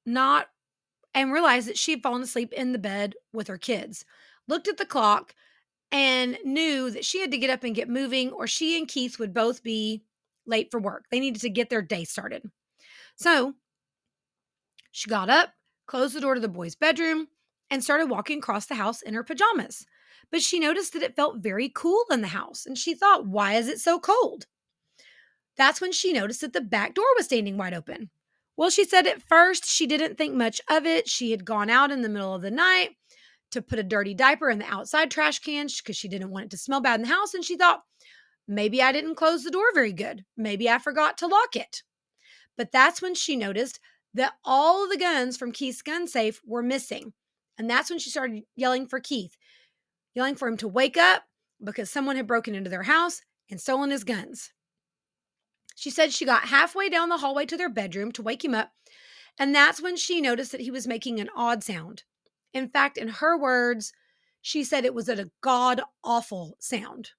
not 0.09 0.47
and 1.13 1.31
realized 1.31 1.67
that 1.67 1.77
she 1.77 1.91
had 1.91 2.03
fallen 2.03 2.21
asleep 2.21 2.53
in 2.53 2.71
the 2.71 2.79
bed 2.79 3.15
with 3.33 3.47
her 3.47 3.57
kids. 3.57 4.05
Looked 4.47 4.67
at 4.67 4.77
the 4.77 4.85
clock 4.85 5.33
and 5.91 6.37
knew 6.43 6.91
that 6.91 7.05
she 7.05 7.19
had 7.19 7.31
to 7.31 7.37
get 7.37 7.49
up 7.49 7.63
and 7.63 7.75
get 7.75 7.89
moving, 7.89 8.31
or 8.31 8.47
she 8.47 8.77
and 8.77 8.87
Keith 8.87 9.17
would 9.19 9.33
both 9.33 9.63
be 9.63 10.03
late 10.45 10.69
for 10.71 10.79
work. 10.79 11.05
They 11.09 11.19
needed 11.19 11.41
to 11.41 11.49
get 11.49 11.69
their 11.69 11.81
day 11.81 12.03
started. 12.03 12.43
So 13.15 13.53
she 14.91 15.09
got 15.09 15.29
up, 15.29 15.53
closed 15.87 16.15
the 16.15 16.21
door 16.21 16.35
to 16.35 16.41
the 16.41 16.47
boys' 16.47 16.75
bedroom, 16.75 17.27
and 17.69 17.83
started 17.83 18.07
walking 18.07 18.39
across 18.39 18.65
the 18.65 18.75
house 18.75 19.01
in 19.01 19.13
her 19.13 19.23
pajamas. 19.23 19.85
But 20.31 20.41
she 20.41 20.59
noticed 20.59 20.93
that 20.93 21.03
it 21.03 21.15
felt 21.15 21.37
very 21.37 21.69
cool 21.69 22.03
in 22.11 22.21
the 22.21 22.27
house, 22.27 22.65
and 22.65 22.77
she 22.77 22.93
thought, 22.93 23.27
why 23.27 23.53
is 23.53 23.67
it 23.67 23.79
so 23.79 23.99
cold? 23.99 24.45
That's 25.57 25.81
when 25.81 25.91
she 25.91 26.13
noticed 26.13 26.41
that 26.41 26.53
the 26.53 26.61
back 26.61 26.93
door 26.95 27.05
was 27.17 27.25
standing 27.25 27.57
wide 27.57 27.73
open. 27.73 28.09
Well, 28.59 28.69
she 28.69 28.83
said 28.83 29.07
at 29.07 29.21
first 29.21 29.63
she 29.63 29.87
didn't 29.87 30.17
think 30.17 30.35
much 30.35 30.59
of 30.69 30.85
it. 30.85 31.07
She 31.07 31.31
had 31.31 31.45
gone 31.45 31.69
out 31.69 31.91
in 31.91 32.01
the 32.01 32.09
middle 32.09 32.35
of 32.35 32.41
the 32.41 32.51
night 32.51 32.89
to 33.51 33.61
put 33.61 33.79
a 33.79 33.83
dirty 33.83 34.13
diaper 34.13 34.49
in 34.49 34.59
the 34.59 34.65
outside 34.65 35.09
trash 35.09 35.39
can 35.39 35.67
because 35.67 35.95
she 35.95 36.09
didn't 36.09 36.31
want 36.31 36.47
it 36.47 36.51
to 36.51 36.57
smell 36.57 36.81
bad 36.81 36.99
in 36.99 37.03
the 37.03 37.13
house. 37.13 37.33
And 37.33 37.41
she 37.41 37.55
thought, 37.55 37.83
maybe 38.49 38.83
I 38.83 38.91
didn't 38.91 39.15
close 39.15 39.45
the 39.45 39.49
door 39.49 39.63
very 39.73 39.93
good. 39.93 40.25
Maybe 40.35 40.69
I 40.69 40.77
forgot 40.77 41.17
to 41.19 41.27
lock 41.27 41.55
it. 41.55 41.83
But 42.57 42.73
that's 42.73 43.01
when 43.01 43.15
she 43.15 43.37
noticed 43.37 43.79
that 44.13 44.33
all 44.43 44.83
of 44.83 44.89
the 44.89 44.97
guns 44.97 45.37
from 45.37 45.53
Keith's 45.53 45.81
gun 45.81 46.05
safe 46.05 46.41
were 46.45 46.61
missing. 46.61 47.13
And 47.57 47.69
that's 47.69 47.89
when 47.89 47.99
she 47.99 48.09
started 48.09 48.43
yelling 48.57 48.87
for 48.87 48.99
Keith, 48.99 49.37
yelling 50.15 50.35
for 50.35 50.49
him 50.49 50.57
to 50.57 50.67
wake 50.67 50.97
up 50.97 51.23
because 51.63 51.89
someone 51.89 52.17
had 52.17 52.27
broken 52.27 52.55
into 52.55 52.69
their 52.69 52.83
house 52.83 53.21
and 53.49 53.61
stolen 53.61 53.91
his 53.91 54.03
guns. 54.03 54.51
She 55.79 55.91
said 55.91 56.11
she 56.11 56.25
got 56.25 56.49
halfway 56.49 56.89
down 56.89 57.07
the 57.07 57.19
hallway 57.19 57.45
to 57.45 57.55
their 57.55 57.69
bedroom 57.69 58.11
to 58.11 58.21
wake 58.21 58.43
him 58.43 58.53
up 58.53 58.73
And 59.37 59.55
that's 59.55 59.81
when 59.81 59.95
she 59.95 60.19
noticed 60.19 60.51
that 60.51 60.59
he 60.59 60.71
was 60.71 60.85
making 60.85 61.21
an 61.21 61.29
odd 61.33 61.63
sound. 61.63 62.03
In 62.53 62.67
fact, 62.67 62.97
in 62.97 63.07
her 63.07 63.37
words, 63.37 63.93
she 64.41 64.65
said 64.65 64.83
it 64.83 64.93
was 64.93 65.07
a 65.07 65.31
god 65.39 65.81
awful 66.03 66.57
sound. 66.59 67.11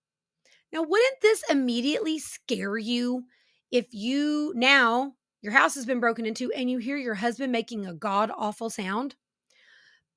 Now, 0.70 0.82
wouldn't 0.82 1.22
this 1.22 1.42
immediately 1.48 2.18
scare 2.18 2.76
you 2.76 3.24
if 3.70 3.86
you 3.94 4.52
now 4.54 5.14
your 5.40 5.54
house 5.54 5.74
has 5.74 5.86
been 5.86 5.98
broken 5.98 6.26
into 6.26 6.52
and 6.52 6.70
you 6.70 6.76
hear 6.76 6.98
your 6.98 7.14
husband 7.14 7.52
making 7.52 7.86
a 7.86 7.94
god 7.94 8.30
awful 8.36 8.68
sound? 8.68 9.14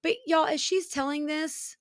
But 0.01 0.17
y'all, 0.27 0.47
as 0.47 0.59
she's 0.59 0.89
telling 0.89 1.27
this, 1.27 1.77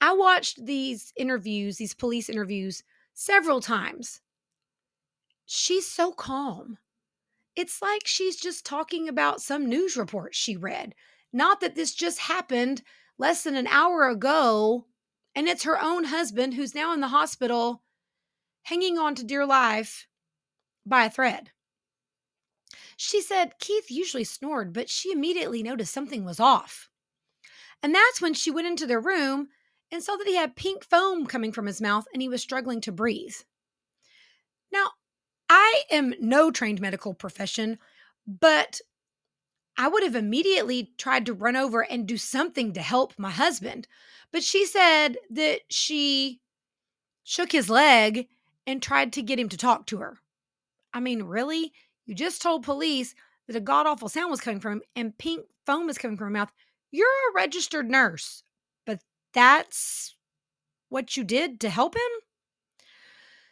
I 0.00 0.14
watched 0.14 0.64
these 0.64 1.12
interviews, 1.14 1.76
these 1.76 1.92
police 1.92 2.30
interviews, 2.30 2.84
several 3.12 3.60
times. 3.60 4.22
She's 5.52 5.88
so 5.90 6.12
calm. 6.12 6.78
It's 7.56 7.82
like 7.82 8.06
she's 8.06 8.36
just 8.36 8.64
talking 8.64 9.08
about 9.08 9.42
some 9.42 9.68
news 9.68 9.96
report 9.96 10.32
she 10.32 10.56
read. 10.56 10.94
Not 11.32 11.60
that 11.60 11.74
this 11.74 11.92
just 11.92 12.20
happened 12.20 12.82
less 13.18 13.42
than 13.42 13.56
an 13.56 13.66
hour 13.66 14.08
ago, 14.08 14.86
and 15.34 15.48
it's 15.48 15.64
her 15.64 15.82
own 15.82 16.04
husband 16.04 16.54
who's 16.54 16.72
now 16.72 16.92
in 16.92 17.00
the 17.00 17.08
hospital 17.08 17.82
hanging 18.62 18.96
on 18.96 19.16
to 19.16 19.24
dear 19.24 19.44
life 19.44 20.06
by 20.86 21.06
a 21.06 21.10
thread. 21.10 21.50
She 22.96 23.20
said 23.20 23.58
Keith 23.58 23.90
usually 23.90 24.22
snored, 24.22 24.72
but 24.72 24.88
she 24.88 25.10
immediately 25.10 25.64
noticed 25.64 25.92
something 25.92 26.24
was 26.24 26.38
off. 26.38 26.88
And 27.82 27.92
that's 27.92 28.22
when 28.22 28.34
she 28.34 28.52
went 28.52 28.68
into 28.68 28.86
their 28.86 29.00
room 29.00 29.48
and 29.90 30.00
saw 30.00 30.14
that 30.14 30.28
he 30.28 30.36
had 30.36 30.54
pink 30.54 30.84
foam 30.84 31.26
coming 31.26 31.50
from 31.50 31.66
his 31.66 31.80
mouth 31.80 32.04
and 32.12 32.22
he 32.22 32.28
was 32.28 32.40
struggling 32.40 32.80
to 32.82 32.92
breathe. 32.92 33.34
Now, 34.72 34.92
I 35.52 35.82
am 35.90 36.14
no 36.20 36.52
trained 36.52 36.80
medical 36.80 37.12
profession, 37.12 37.80
but 38.24 38.80
I 39.76 39.88
would 39.88 40.04
have 40.04 40.14
immediately 40.14 40.92
tried 40.96 41.26
to 41.26 41.32
run 41.32 41.56
over 41.56 41.82
and 41.82 42.06
do 42.06 42.16
something 42.16 42.72
to 42.72 42.80
help 42.80 43.14
my 43.18 43.30
husband. 43.30 43.88
But 44.30 44.44
she 44.44 44.64
said 44.64 45.16
that 45.30 45.62
she 45.68 46.40
shook 47.24 47.50
his 47.50 47.68
leg 47.68 48.28
and 48.64 48.80
tried 48.80 49.12
to 49.14 49.22
get 49.22 49.40
him 49.40 49.48
to 49.48 49.56
talk 49.56 49.86
to 49.86 49.98
her. 49.98 50.18
I 50.94 51.00
mean, 51.00 51.24
really? 51.24 51.72
You 52.06 52.14
just 52.14 52.40
told 52.40 52.62
police 52.62 53.16
that 53.48 53.56
a 53.56 53.60
god 53.60 53.86
awful 53.86 54.08
sound 54.08 54.30
was 54.30 54.40
coming 54.40 54.60
from 54.60 54.74
him 54.74 54.82
and 54.94 55.18
pink 55.18 55.46
foam 55.66 55.88
was 55.88 55.98
coming 55.98 56.16
from 56.16 56.26
her 56.26 56.30
mouth. 56.30 56.52
You're 56.92 57.08
a 57.08 57.34
registered 57.34 57.90
nurse, 57.90 58.44
but 58.86 59.00
that's 59.34 60.14
what 60.90 61.16
you 61.16 61.24
did 61.24 61.58
to 61.60 61.70
help 61.70 61.96
him? 61.96 62.02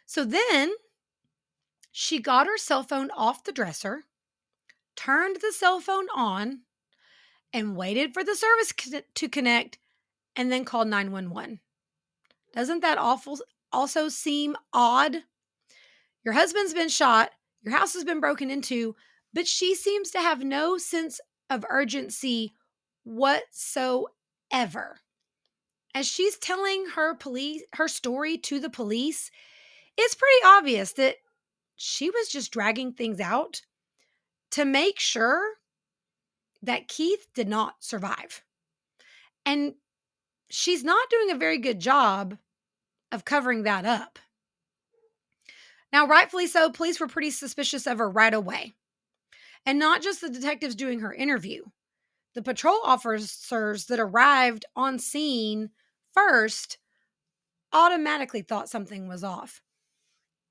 So 0.05 0.23
then 0.23 0.71
she 1.91 2.19
got 2.19 2.47
her 2.47 2.57
cell 2.57 2.83
phone 2.83 3.11
off 3.11 3.43
the 3.43 3.51
dresser, 3.51 4.05
turned 4.95 5.37
the 5.37 5.51
cell 5.51 5.79
phone 5.79 6.07
on, 6.15 6.61
and 7.51 7.75
waited 7.75 8.13
for 8.13 8.23
the 8.23 8.35
service 8.35 8.73
to 9.15 9.29
connect 9.29 9.79
and 10.35 10.51
then 10.51 10.65
called 10.65 10.87
911. 10.87 11.59
Doesn't 12.53 12.81
that 12.81 12.97
awful 12.97 13.39
also 13.71 14.09
seem 14.09 14.55
odd? 14.73 15.17
Your 16.23 16.33
husband's 16.33 16.73
been 16.73 16.89
shot, 16.89 17.31
your 17.63 17.75
house 17.75 17.93
has 17.93 18.03
been 18.03 18.19
broken 18.19 18.51
into, 18.51 18.95
but 19.33 19.47
she 19.47 19.75
seems 19.75 20.11
to 20.11 20.19
have 20.19 20.43
no 20.43 20.77
sense 20.77 21.19
of 21.49 21.65
urgency 21.69 22.53
whatsoever. 23.03 24.99
As 25.95 26.05
she's 26.07 26.37
telling 26.37 26.85
her 26.95 27.15
police 27.15 27.63
her 27.73 27.87
story 27.87 28.37
to 28.37 28.59
the 28.59 28.69
police, 28.69 29.31
it's 29.97 30.15
pretty 30.15 30.45
obvious 30.45 30.93
that 30.93 31.15
she 31.81 32.09
was 32.09 32.27
just 32.27 32.51
dragging 32.51 32.91
things 32.91 33.21
out 33.21 33.61
to 34.51 34.65
make 34.65 34.99
sure 34.99 35.53
that 36.61 36.89
Keith 36.89 37.27
did 37.33 37.47
not 37.47 37.75
survive. 37.79 38.43
And 39.45 39.75
she's 40.49 40.83
not 40.83 41.09
doing 41.09 41.31
a 41.31 41.37
very 41.37 41.57
good 41.57 41.79
job 41.79 42.37
of 43.13 43.23
covering 43.23 43.63
that 43.63 43.85
up. 43.85 44.19
Now, 45.93 46.05
rightfully 46.05 46.47
so, 46.47 46.69
police 46.69 46.99
were 46.99 47.07
pretty 47.07 47.31
suspicious 47.31 47.87
of 47.87 47.99
her 47.99 48.09
right 48.09 48.33
away. 48.33 48.73
And 49.65 49.79
not 49.79 50.01
just 50.01 50.19
the 50.19 50.29
detectives 50.29 50.75
doing 50.75 50.99
her 50.99 51.13
interview. 51.13 51.63
The 52.35 52.41
patrol 52.41 52.81
officers 52.83 53.85
that 53.85 54.01
arrived 54.01 54.65
on 54.75 54.99
scene 54.99 55.69
first 56.13 56.77
automatically 57.71 58.41
thought 58.41 58.69
something 58.69 59.07
was 59.07 59.23
off. 59.23 59.61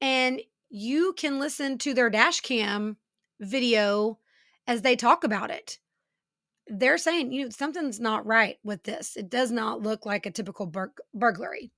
And 0.01 0.41
you 0.71 1.15
can 1.17 1.39
listen 1.39 1.79
to 1.79 1.95
their 1.95 2.11
dash 2.11 2.41
cam 2.41 2.97
video 3.41 4.19
as 4.67 4.83
they 4.83 4.97
talk 4.97 5.25
about 5.25 5.51
it. 5.51 5.79
They're 6.67 6.99
saying, 6.99 7.33
you 7.33 7.45
know, 7.45 7.51
something's 7.51 7.99
not 7.99 8.27
right 8.27 8.59
with 8.63 8.83
this. 8.83 9.17
It 9.17 9.31
does 9.31 9.51
not 9.51 9.83
look 9.83 10.05
like 10.05 10.27
a 10.27 10.31
typical 10.31 10.67
bur- 10.67 10.93
burglary. 11.15 11.73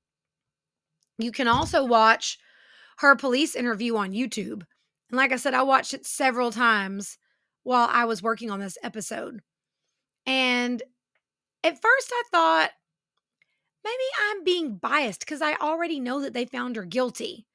You 1.19 1.31
can 1.31 1.47
also 1.47 1.85
watch 1.85 2.39
her 2.99 3.15
police 3.15 3.55
interview 3.55 3.97
on 3.97 4.13
YouTube. 4.13 4.63
And 5.11 5.17
like 5.17 5.33
I 5.33 5.37
said, 5.37 5.55
I 5.55 5.63
watched 5.63 5.95
it 5.95 6.07
several 6.07 6.51
times 6.51 7.19
while 7.63 7.89
I 7.91 8.05
was 8.05 8.23
working 8.23 8.51
on 8.51 8.59
this 8.59 8.79
episode. 8.83 9.41
And 10.27 10.83
at 11.63 11.81
first 11.81 12.13
I 12.13 12.23
thought 12.33 12.71
maybe 13.85 13.95
I'm 14.21 14.45
being 14.45 14.77
biased 14.77 15.21
because 15.21 15.43
I 15.43 15.55
already 15.55 16.01
know 16.01 16.21
that 16.23 16.33
they 16.33 16.47
found 16.47 16.77
her 16.77 16.85
guilty. 16.85 17.47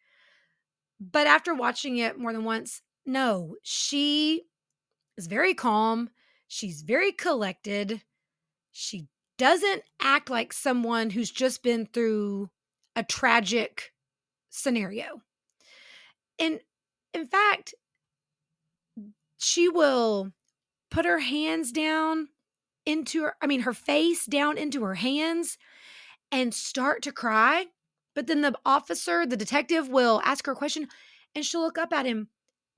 But 0.99 1.27
after 1.27 1.53
watching 1.53 1.97
it 1.97 2.17
more 2.17 2.34
than 2.34 2.43
once, 2.43 2.81
no, 3.05 3.55
she 3.62 4.43
is 5.17 5.27
very 5.27 5.53
calm. 5.53 6.10
She's 6.47 6.81
very 6.81 7.12
collected. 7.12 8.01
She 8.71 9.08
doesn't 9.38 9.84
act 9.99 10.29
like 10.29 10.53
someone 10.53 11.10
who's 11.10 11.31
just 11.31 11.63
been 11.63 11.86
through 11.86 12.49
a 12.95 13.03
tragic 13.03 13.91
scenario. 14.49 15.21
And 16.39 16.60
in 17.13 17.27
fact, 17.27 17.75
she 19.38 19.67
will 19.67 20.31
put 20.89 21.05
her 21.05 21.19
hands 21.19 21.71
down 21.71 22.29
into 22.86 23.23
her, 23.23 23.36
I 23.41 23.47
mean, 23.47 23.62
her 23.62 23.73
face 23.73 24.25
down 24.25 24.58
into 24.58 24.84
her 24.84 24.95
hands 24.95 25.58
and 26.31 26.53
start 26.53 27.01
to 27.03 27.12
cry 27.12 27.67
but 28.15 28.28
then 28.28 28.41
the 28.41 28.58
officer, 28.65 29.25
the 29.25 29.38
detective, 29.38 29.89
will 29.89 30.21
ask 30.23 30.45
her 30.45 30.54
a 30.54 30.56
question 30.56 30.88
and 31.36 31.45
she'll 31.45 31.62
look 31.62 31.78
up 31.78 31.93
at 31.93 32.06
him. 32.06 32.30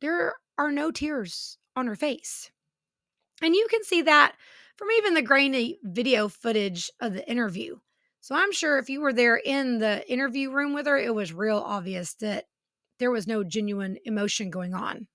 There 0.01 0.33
are 0.57 0.71
no 0.71 0.91
tears 0.91 1.57
on 1.75 1.87
her 1.87 1.95
face. 1.95 2.51
And 3.41 3.55
you 3.55 3.67
can 3.69 3.83
see 3.83 4.01
that 4.01 4.35
from 4.75 4.89
even 4.97 5.13
the 5.13 5.21
grainy 5.21 5.77
video 5.83 6.27
footage 6.27 6.91
of 6.99 7.13
the 7.13 7.29
interview. 7.29 7.77
So 8.19 8.35
I'm 8.35 8.51
sure 8.51 8.77
if 8.77 8.89
you 8.89 8.99
were 8.99 9.13
there 9.13 9.37
in 9.37 9.77
the 9.77 10.09
interview 10.11 10.51
room 10.51 10.73
with 10.73 10.87
her, 10.87 10.97
it 10.97 11.13
was 11.13 11.31
real 11.31 11.57
obvious 11.57 12.15
that 12.15 12.45
there 12.99 13.11
was 13.11 13.27
no 13.27 13.43
genuine 13.43 13.97
emotion 14.05 14.49
going 14.49 14.73
on. 14.73 15.07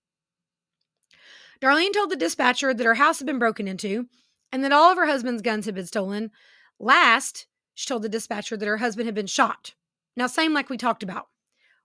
Darlene 1.61 1.93
told 1.93 2.11
the 2.11 2.17
dispatcher 2.17 2.73
that 2.73 2.87
her 2.87 2.95
house 2.95 3.19
had 3.19 3.27
been 3.27 3.39
broken 3.39 3.69
into 3.69 4.07
and 4.51 4.65
that 4.65 4.73
all 4.73 4.91
of 4.91 4.97
her 4.97 5.07
husband's 5.07 5.43
guns 5.43 5.67
had 5.67 5.75
been 5.75 5.87
stolen. 5.87 6.31
Last, 6.79 7.47
she 7.75 7.87
told 7.87 8.03
the 8.03 8.09
dispatcher 8.09 8.57
that 8.57 8.67
her 8.67 8.79
husband 8.79 9.07
had 9.07 9.15
been 9.15 9.27
shot. 9.27 9.75
Now, 10.17 10.27
same 10.27 10.53
like 10.53 10.69
we 10.69 10.77
talked 10.77 11.03
about. 11.03 11.29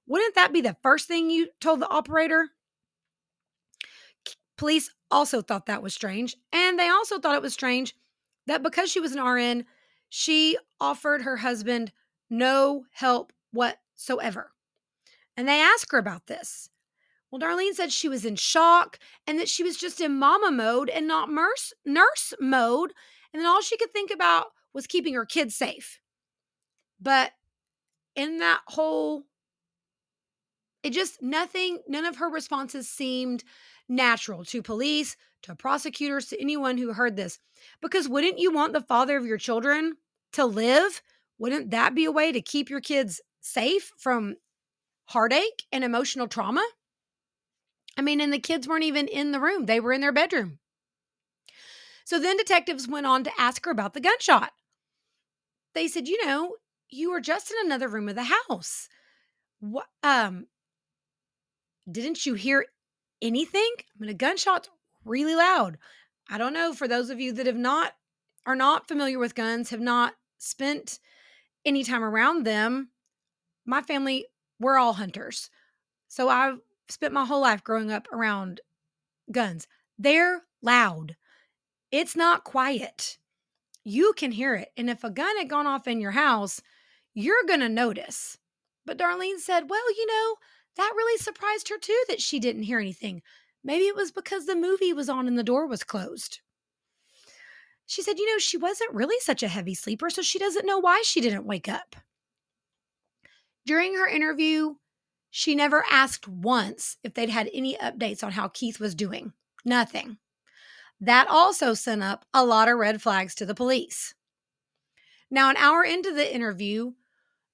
Wouldn't 0.07 0.35
that 0.35 0.53
be 0.53 0.61
the 0.61 0.77
first 0.81 1.07
thing 1.07 1.29
you 1.29 1.49
told 1.59 1.79
the 1.79 1.89
operator? 1.89 2.49
Police 4.57 4.89
also 5.11 5.41
thought 5.41 5.67
that 5.67 5.83
was 5.83 5.93
strange. 5.93 6.35
And 6.51 6.79
they 6.79 6.89
also 6.89 7.19
thought 7.19 7.35
it 7.35 7.41
was 7.41 7.53
strange 7.53 7.93
that 8.47 8.63
because 8.63 8.89
she 8.89 8.99
was 8.99 9.13
an 9.13 9.23
RN, 9.23 9.65
she 10.09 10.57
offered 10.79 11.21
her 11.21 11.37
husband 11.37 11.91
no 12.29 12.85
help 12.91 13.31
whatsoever. 13.51 14.51
And 15.35 15.47
they 15.47 15.61
asked 15.61 15.91
her 15.91 15.97
about 15.97 16.27
this. 16.27 16.69
Well, 17.29 17.41
Darlene 17.41 17.73
said 17.73 17.91
she 17.91 18.09
was 18.09 18.25
in 18.25 18.37
shock 18.37 18.99
and 19.25 19.37
that 19.39 19.49
she 19.49 19.63
was 19.63 19.77
just 19.77 19.99
in 19.99 20.17
mama 20.17 20.49
mode 20.49 20.89
and 20.89 21.07
not 21.07 21.29
nurse, 21.29 21.73
nurse 21.85 22.33
mode. 22.39 22.93
And 23.33 23.41
then 23.41 23.47
all 23.47 23.61
she 23.61 23.77
could 23.77 23.91
think 23.91 24.11
about 24.11 24.47
was 24.73 24.87
keeping 24.87 25.13
her 25.13 25.25
kids 25.25 25.55
safe. 25.55 25.99
But 26.99 27.31
in 28.17 28.39
that 28.39 28.61
whole 28.65 29.23
it 30.83 30.91
just 30.91 31.21
nothing 31.21 31.79
none 31.87 32.05
of 32.05 32.17
her 32.17 32.29
responses 32.29 32.89
seemed 32.89 33.43
natural 33.87 34.43
to 34.45 34.61
police 34.61 35.15
to 35.43 35.55
prosecutors 35.55 36.27
to 36.27 36.41
anyone 36.41 36.77
who 36.77 36.93
heard 36.93 37.15
this. 37.15 37.39
Because 37.81 38.09
wouldn't 38.09 38.39
you 38.39 38.51
want 38.51 38.73
the 38.73 38.81
father 38.81 39.15
of 39.17 39.25
your 39.25 39.37
children 39.37 39.93
to 40.33 40.45
live? 40.45 41.01
Wouldn't 41.37 41.71
that 41.71 41.95
be 41.95 42.05
a 42.05 42.11
way 42.11 42.31
to 42.31 42.41
keep 42.41 42.69
your 42.69 42.81
kids 42.81 43.21
safe 43.39 43.91
from 43.97 44.35
heartache 45.05 45.63
and 45.71 45.83
emotional 45.83 46.27
trauma? 46.27 46.65
I 47.97 48.01
mean 48.01 48.19
and 48.19 48.33
the 48.33 48.39
kids 48.39 48.67
weren't 48.67 48.83
even 48.83 49.07
in 49.07 49.31
the 49.31 49.39
room 49.39 49.65
they 49.65 49.79
were 49.79 49.93
in 49.93 50.01
their 50.01 50.11
bedroom. 50.11 50.59
So 52.03 52.19
then 52.19 52.37
detectives 52.37 52.87
went 52.87 53.05
on 53.05 53.23
to 53.25 53.31
ask 53.37 53.65
her 53.65 53.71
about 53.71 53.93
the 53.93 53.99
gunshot. 53.99 54.51
They 55.73 55.87
said 55.87 56.07
you 56.07 56.25
know 56.25 56.55
you 56.89 57.11
were 57.11 57.21
just 57.21 57.51
in 57.51 57.57
another 57.65 57.87
room 57.87 58.09
of 58.09 58.15
the 58.15 58.31
house. 58.47 58.87
What 59.59 59.87
um 60.03 60.47
didn't 61.89 62.25
you 62.25 62.33
hear 62.33 62.65
anything? 63.21 63.71
I 63.79 63.83
mean 63.99 64.09
a 64.09 64.13
gunshot's 64.13 64.69
really 65.05 65.35
loud. 65.35 65.77
I 66.29 66.37
don't 66.37 66.53
know 66.53 66.73
for 66.73 66.87
those 66.87 67.09
of 67.09 67.19
you 67.19 67.31
that 67.33 67.47
have 67.47 67.55
not 67.55 67.93
are 68.45 68.55
not 68.55 68.87
familiar 68.87 69.19
with 69.19 69.35
guns, 69.35 69.69
have 69.69 69.79
not 69.81 70.13
spent 70.37 70.99
any 71.65 71.83
time 71.83 72.03
around 72.03 72.45
them. 72.45 72.89
My 73.65 73.81
family, 73.81 74.27
we're 74.59 74.77
all 74.77 74.93
hunters. 74.93 75.49
So 76.07 76.29
I've 76.29 76.59
spent 76.89 77.13
my 77.13 77.25
whole 77.25 77.41
life 77.41 77.63
growing 77.63 77.91
up 77.91 78.07
around 78.11 78.61
guns. 79.31 79.67
They're 79.99 80.43
loud. 80.61 81.17
It's 81.91 82.15
not 82.15 82.45
quiet. 82.45 83.17
You 83.83 84.13
can 84.15 84.31
hear 84.31 84.55
it. 84.55 84.69
And 84.77 84.89
if 84.89 85.03
a 85.03 85.09
gun 85.09 85.37
had 85.37 85.49
gone 85.49 85.67
off 85.67 85.87
in 85.87 85.99
your 85.99 86.11
house, 86.11 86.61
you're 87.17 87.45
going 87.47 87.61
to 87.61 87.69
notice. 87.69 88.37
But 88.85 88.99
Darlene 88.99 89.39
said, 89.39 89.71
Well, 89.71 89.91
you 89.97 90.05
know, 90.05 90.35
that 90.75 90.93
really 90.95 91.17
surprised 91.17 91.67
her 91.69 91.79
too 91.79 91.99
that 92.07 92.21
she 92.21 92.39
didn't 92.39 92.63
hear 92.63 92.79
anything. 92.79 93.23
Maybe 93.63 93.85
it 93.85 93.95
was 93.95 94.11
because 94.11 94.45
the 94.45 94.55
movie 94.55 94.93
was 94.93 95.09
on 95.09 95.27
and 95.27 95.37
the 95.37 95.43
door 95.43 95.65
was 95.65 95.83
closed. 95.83 96.41
She 97.87 98.03
said, 98.03 98.19
You 98.19 98.31
know, 98.31 98.37
she 98.37 98.55
wasn't 98.55 98.93
really 98.93 99.19
such 99.19 99.41
a 99.41 99.47
heavy 99.47 99.73
sleeper, 99.73 100.11
so 100.11 100.21
she 100.21 100.37
doesn't 100.37 100.67
know 100.67 100.77
why 100.77 101.01
she 101.03 101.19
didn't 101.19 101.47
wake 101.47 101.67
up. 101.67 101.95
During 103.65 103.95
her 103.95 104.07
interview, 104.07 104.75
she 105.31 105.55
never 105.55 105.83
asked 105.89 106.27
once 106.27 106.97
if 107.03 107.15
they'd 107.15 107.29
had 107.29 107.49
any 107.51 107.75
updates 107.77 108.23
on 108.23 108.33
how 108.33 108.47
Keith 108.49 108.79
was 108.79 108.93
doing. 108.93 109.33
Nothing. 109.65 110.17
That 111.01 111.27
also 111.27 111.73
sent 111.73 112.03
up 112.03 112.25
a 112.31 112.45
lot 112.45 112.69
of 112.69 112.77
red 112.77 113.01
flags 113.01 113.33
to 113.35 113.45
the 113.45 113.55
police. 113.55 114.13
Now, 115.31 115.49
an 115.49 115.57
hour 115.57 115.83
into 115.83 116.13
the 116.13 116.33
interview, 116.33 116.93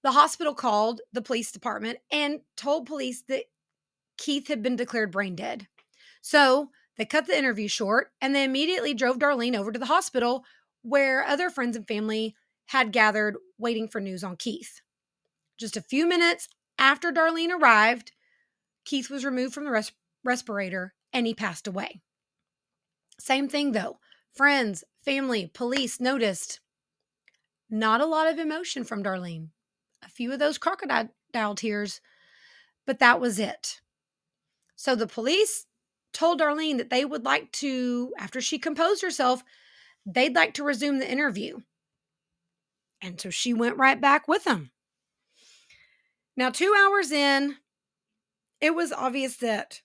the 0.04 0.12
hospital 0.12 0.54
called 0.54 1.02
the 1.14 1.22
police 1.22 1.52
department 1.52 2.00
and 2.12 2.42
told 2.56 2.86
police 2.86 3.24
that 3.30 3.46
Keith 4.18 4.48
had 4.48 4.62
been 4.62 4.76
declared 4.76 5.12
brain 5.12 5.36
dead. 5.36 5.68
So 6.22 6.70
they 6.98 7.06
cut 7.06 7.26
the 7.26 7.38
interview 7.38 7.68
short 7.68 8.12
and 8.22 8.36
they 8.36 8.44
immediately 8.44 8.94
drove 8.94 9.18
Darlene 9.18 9.58
over 9.58 9.72
to 9.72 9.80
the 9.80 9.88
hospital 9.88 10.46
where 10.82 11.24
other 11.24 11.50
friends 11.50 11.76
and 11.76 11.88
family 11.88 12.36
had 12.68 12.92
gathered 12.92 13.38
waiting 13.58 13.88
for 13.88 14.00
news 14.00 14.24
on 14.24 14.36
Keith. 14.36 14.82
Just 15.58 15.78
a 15.78 15.82
few 15.82 16.08
minutes 16.08 16.50
after 16.78 17.12
Darlene 17.12 17.52
arrived, 17.58 18.12
Keith 18.86 19.10
was 19.10 19.26
removed 19.26 19.54
from 19.54 19.64
the 19.64 19.72
res- 19.72 19.92
respirator 20.24 20.94
and 21.14 21.26
he 21.26 21.34
passed 21.34 21.68
away. 21.68 22.02
Same 23.20 23.48
thing 23.48 23.72
though. 23.72 24.00
Friends, 24.34 24.84
family, 25.06 25.50
police 25.54 26.00
noticed 26.00 26.60
not 27.70 28.02
a 28.02 28.06
lot 28.06 28.28
of 28.28 28.40
emotion 28.40 28.84
from 28.84 29.04
Darlene. 29.04 29.50
A 30.06 30.10
few 30.10 30.32
of 30.32 30.40
those 30.40 30.58
crocodile 30.58 31.56
tears, 31.56 32.02
but 32.86 33.00
that 33.00 33.20
was 33.20 33.40
it. 33.40 33.82
So 34.76 34.96
the 34.96 35.08
police 35.08 35.66
told 36.12 36.40
Darlene 36.40 36.78
that 36.78 36.90
they 36.90 37.06
would 37.06 37.26
like 37.26 37.52
to, 37.54 38.14
after 38.18 38.42
she 38.42 38.60
composed 38.60 39.02
herself, 39.02 39.44
they'd 40.06 40.36
like 40.36 40.54
to 40.56 40.64
resume 40.64 41.00
the 41.00 41.10
interview. 41.10 41.60
And 43.02 43.20
so 43.20 43.30
she 43.30 43.54
went 43.54 43.78
right 43.78 44.00
back 44.00 44.28
with 44.28 44.44
them. 44.44 44.72
Now, 46.36 46.50
two 46.50 46.74
hours 46.78 47.12
in, 47.12 47.56
it 48.60 48.76
was 48.76 48.92
obvious 48.92 49.38
that 49.38 49.82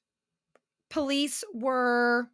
police 0.91 1.45
were 1.53 2.29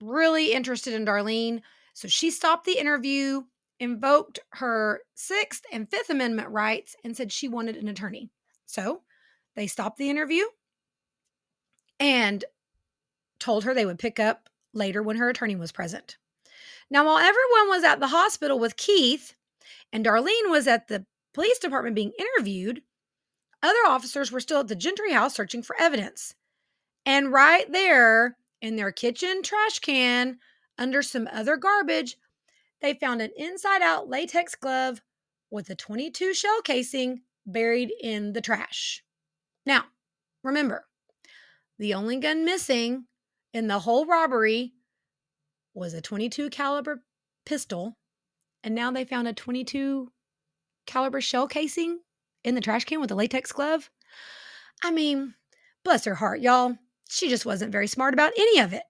really 0.00 0.52
interested 0.52 0.94
in 0.94 1.04
Darlene. 1.04 1.62
So 1.94 2.08
she 2.08 2.30
stopped 2.30 2.64
the 2.64 2.78
interview, 2.78 3.42
invoked 3.80 4.38
her 4.50 5.00
Sixth 5.14 5.64
and 5.72 5.90
Fifth 5.90 6.10
Amendment 6.10 6.48
rights, 6.48 6.96
and 7.04 7.16
said 7.16 7.32
she 7.32 7.48
wanted 7.48 7.76
an 7.76 7.88
attorney. 7.88 8.30
So 8.66 9.02
they 9.56 9.66
stopped 9.66 9.98
the 9.98 10.10
interview 10.10 10.44
and 12.00 12.44
told 13.38 13.64
her 13.64 13.74
they 13.74 13.86
would 13.86 13.98
pick 13.98 14.18
up 14.18 14.48
later 14.72 15.02
when 15.02 15.16
her 15.16 15.28
attorney 15.28 15.56
was 15.56 15.72
present. 15.72 16.16
Now, 16.90 17.04
while 17.04 17.18
everyone 17.18 17.68
was 17.68 17.84
at 17.84 18.00
the 18.00 18.08
hospital 18.08 18.58
with 18.58 18.76
Keith 18.76 19.34
and 19.92 20.04
Darlene 20.04 20.50
was 20.50 20.66
at 20.66 20.88
the 20.88 21.06
police 21.32 21.58
department 21.58 21.96
being 21.96 22.12
interviewed, 22.18 22.82
other 23.62 23.78
officers 23.86 24.30
were 24.30 24.40
still 24.40 24.60
at 24.60 24.68
the 24.68 24.76
Gentry 24.76 25.12
house 25.12 25.34
searching 25.34 25.62
for 25.62 25.76
evidence. 25.80 26.34
And 27.06 27.32
right 27.32 27.70
there 27.70 28.36
in 28.60 28.76
their 28.76 28.92
kitchen 28.92 29.42
trash 29.42 29.78
can, 29.78 30.38
under 30.78 31.02
some 31.02 31.28
other 31.32 31.56
garbage, 31.56 32.16
they 32.84 32.92
found 32.92 33.22
an 33.22 33.30
inside 33.34 33.80
out 33.80 34.10
latex 34.10 34.54
glove 34.54 35.00
with 35.50 35.70
a 35.70 35.74
22 35.74 36.34
shell 36.34 36.60
casing 36.60 37.22
buried 37.46 37.90
in 37.98 38.34
the 38.34 38.42
trash. 38.42 39.02
Now, 39.64 39.84
remember, 40.42 40.84
the 41.78 41.94
only 41.94 42.18
gun 42.18 42.44
missing 42.44 43.06
in 43.54 43.68
the 43.68 43.78
whole 43.78 44.04
robbery 44.04 44.74
was 45.72 45.94
a 45.94 46.02
22 46.02 46.50
caliber 46.50 47.02
pistol 47.46 47.96
and 48.62 48.74
now 48.74 48.90
they 48.90 49.06
found 49.06 49.28
a 49.28 49.32
22 49.32 50.12
caliber 50.84 51.22
shell 51.22 51.48
casing 51.48 52.00
in 52.44 52.54
the 52.54 52.60
trash 52.60 52.84
can 52.84 53.00
with 53.00 53.10
a 53.10 53.14
latex 53.14 53.50
glove? 53.50 53.88
I 54.82 54.90
mean 54.90 55.34
bless 55.84 56.04
her 56.04 56.16
heart 56.16 56.42
y'all. 56.42 56.76
She 57.08 57.30
just 57.30 57.46
wasn't 57.46 57.72
very 57.72 57.86
smart 57.86 58.12
about 58.12 58.32
any 58.36 58.58
of 58.60 58.74
it. 58.74 58.82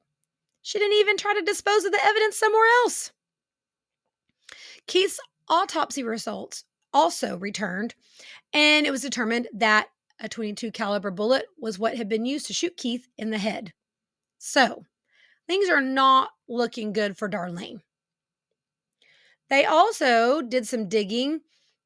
She 0.63 0.81
didn't 0.81 0.99
even 0.99 1.17
try 1.17 1.35
to 1.35 1.43
dispose 1.43 1.85
of 1.85 1.93
the 1.93 2.05
evidence 2.05 2.37
somewhere 2.37 2.67
else 2.83 3.13
keith's 4.87 5.20
autopsy 5.49 6.03
results 6.03 6.64
also 6.92 7.37
returned 7.37 7.94
and 8.53 8.87
it 8.87 8.90
was 8.90 9.03
determined 9.03 9.49
that 9.53 9.88
a 10.20 10.29
22 10.29 10.70
caliber 10.70 11.11
bullet 11.11 11.47
was 11.59 11.79
what 11.79 11.97
had 11.97 12.09
been 12.09 12.25
used 12.25 12.47
to 12.47 12.53
shoot 12.53 12.77
keith 12.77 13.09
in 13.18 13.31
the 13.31 13.38
head 13.38 13.73
so 14.38 14.85
things 15.47 15.68
are 15.68 15.81
not 15.81 16.31
looking 16.49 16.92
good 16.92 17.16
for 17.16 17.29
Darlene. 17.29 17.81
They 19.51 19.64
also 19.64 20.42
did 20.42 20.66
some 20.66 20.88
digging 20.88 21.40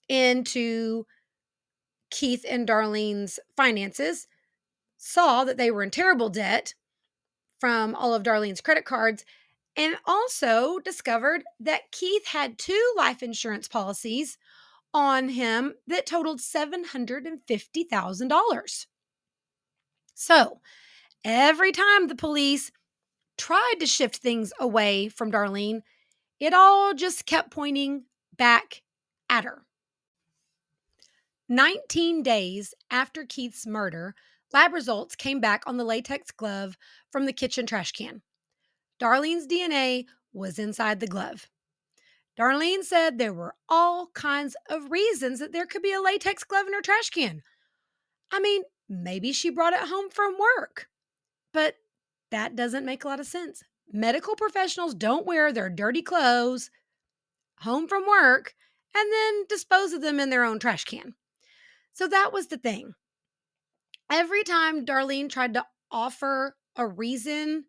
into 0.08 1.04
Keith 2.11 2.44
and 2.48 2.66
Darlene's 2.66 3.38
finances, 3.56 4.26
saw 4.96 5.44
that 5.44 5.56
they 5.56 5.70
were 5.70 5.82
in 5.82 5.90
terrible 5.90 6.30
debt 6.30 6.74
from 7.61 7.94
all 7.94 8.14
of 8.14 8.22
Darlene's 8.22 8.61
credit 8.61 8.84
cards, 8.84 9.24
and 9.78 9.96
also 10.04 10.78
discovered 10.80 11.42
that 11.60 11.90
Keith 11.90 12.26
had 12.26 12.58
two 12.58 12.92
life 12.96 13.22
insurance 13.22 13.68
policies 13.68 14.36
on 14.92 15.30
him 15.30 15.72
that 15.86 16.04
totaled 16.04 16.40
$750,000. 16.40 18.86
So 20.14 20.60
Every 21.24 21.72
time 21.72 22.06
the 22.06 22.14
police 22.14 22.70
tried 23.36 23.76
to 23.80 23.86
shift 23.86 24.16
things 24.16 24.52
away 24.60 25.08
from 25.08 25.32
Darlene, 25.32 25.82
it 26.38 26.54
all 26.54 26.94
just 26.94 27.26
kept 27.26 27.50
pointing 27.50 28.04
back 28.36 28.82
at 29.28 29.44
her. 29.44 29.64
19 31.48 32.22
days 32.22 32.74
after 32.90 33.24
Keith's 33.24 33.66
murder, 33.66 34.14
lab 34.52 34.72
results 34.72 35.16
came 35.16 35.40
back 35.40 35.64
on 35.66 35.76
the 35.76 35.84
latex 35.84 36.30
glove 36.30 36.76
from 37.10 37.26
the 37.26 37.32
kitchen 37.32 37.66
trash 37.66 37.92
can. 37.92 38.22
Darlene's 39.00 39.46
DNA 39.46 40.06
was 40.32 40.58
inside 40.58 41.00
the 41.00 41.06
glove. 41.06 41.48
Darlene 42.38 42.84
said 42.84 43.18
there 43.18 43.32
were 43.32 43.54
all 43.68 44.08
kinds 44.14 44.56
of 44.70 44.90
reasons 44.90 45.40
that 45.40 45.52
there 45.52 45.66
could 45.66 45.82
be 45.82 45.92
a 45.92 46.00
latex 46.00 46.44
glove 46.44 46.66
in 46.66 46.72
her 46.72 46.80
trash 46.80 47.11
can. 47.11 47.42
I 48.30 48.38
mean, 48.38 48.62
maybe 48.88 49.32
she 49.32 49.50
brought 49.50 49.72
it 49.72 49.88
home 49.88 50.08
from 50.11 50.37
work. 50.38 50.88
But 51.52 51.76
that 52.30 52.54
doesn't 52.54 52.84
make 52.84 53.04
a 53.04 53.08
lot 53.08 53.20
of 53.20 53.26
sense. 53.26 53.62
Medical 53.90 54.37
professionals 54.37 54.94
don't 54.94 55.26
wear 55.26 55.52
their 55.52 55.70
dirty 55.70 56.02
clothes 56.02 56.70
home 57.61 57.88
from 57.88 58.06
work 58.06 58.54
and 58.94 59.12
then 59.12 59.44
dispose 59.48 59.92
of 59.92 60.02
them 60.02 60.20
in 60.20 60.30
their 60.30 60.44
own 60.44 60.58
trash 60.58 60.84
can. 60.84 61.14
So 61.92 62.06
that 62.06 62.32
was 62.32 62.46
the 62.46 62.58
thing. 62.58 62.94
Every 64.11 64.44
time 64.44 64.87
Darlene 64.87 65.28
tried 65.28 65.54
to 65.54 65.66
offer 65.90 66.56
a 66.76 66.87
reason 66.87 67.64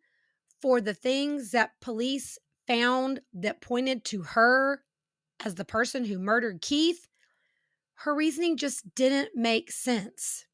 for 0.62 0.82
the 0.82 0.94
things 0.94 1.52
that 1.52 1.80
police 1.82 2.38
found 2.68 3.22
that 3.34 3.62
pointed 3.62 4.04
to 4.06 4.22
her 4.22 4.84
as 5.44 5.56
the 5.56 5.66
person 5.66 6.06
who 6.06 6.20
murdered 6.20 6.62
Keith, 6.62 7.08
her 7.96 8.16
reasoning 8.16 8.58
just 8.58 8.94
didn't 8.96 9.36
make 9.36 9.72
sense. 9.72 10.46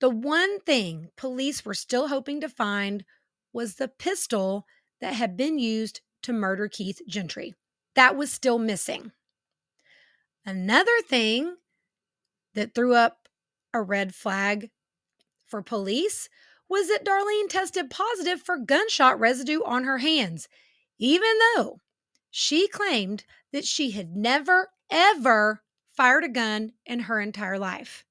The 0.00 0.10
one 0.10 0.60
thing 0.60 1.10
police 1.16 1.64
were 1.64 1.74
still 1.74 2.08
hoping 2.08 2.40
to 2.40 2.48
find 2.48 3.04
was 3.52 3.74
the 3.74 3.88
pistol 3.88 4.66
that 5.00 5.14
had 5.14 5.36
been 5.36 5.58
used 5.58 6.00
to 6.22 6.32
murder 6.32 6.68
Keith 6.68 7.00
Gentry. 7.06 7.54
That 7.94 8.16
was 8.16 8.32
still 8.32 8.58
missing. 8.58 9.12
Another 10.44 11.00
thing 11.06 11.56
that 12.54 12.74
threw 12.74 12.94
up 12.94 13.28
a 13.72 13.80
red 13.80 14.14
flag 14.14 14.70
for 15.46 15.62
police 15.62 16.28
was 16.72 16.88
that 16.88 17.04
Darlene 17.04 17.50
tested 17.50 17.90
positive 17.90 18.40
for 18.40 18.56
gunshot 18.56 19.20
residue 19.20 19.60
on 19.62 19.84
her 19.84 19.98
hands, 19.98 20.48
even 20.98 21.28
though 21.54 21.80
she 22.30 22.66
claimed 22.66 23.26
that 23.52 23.66
she 23.66 23.90
had 23.90 24.16
never, 24.16 24.70
ever 24.90 25.62
fired 25.94 26.24
a 26.24 26.30
gun 26.30 26.72
in 26.86 27.00
her 27.00 27.20
entire 27.20 27.58
life. 27.58 28.06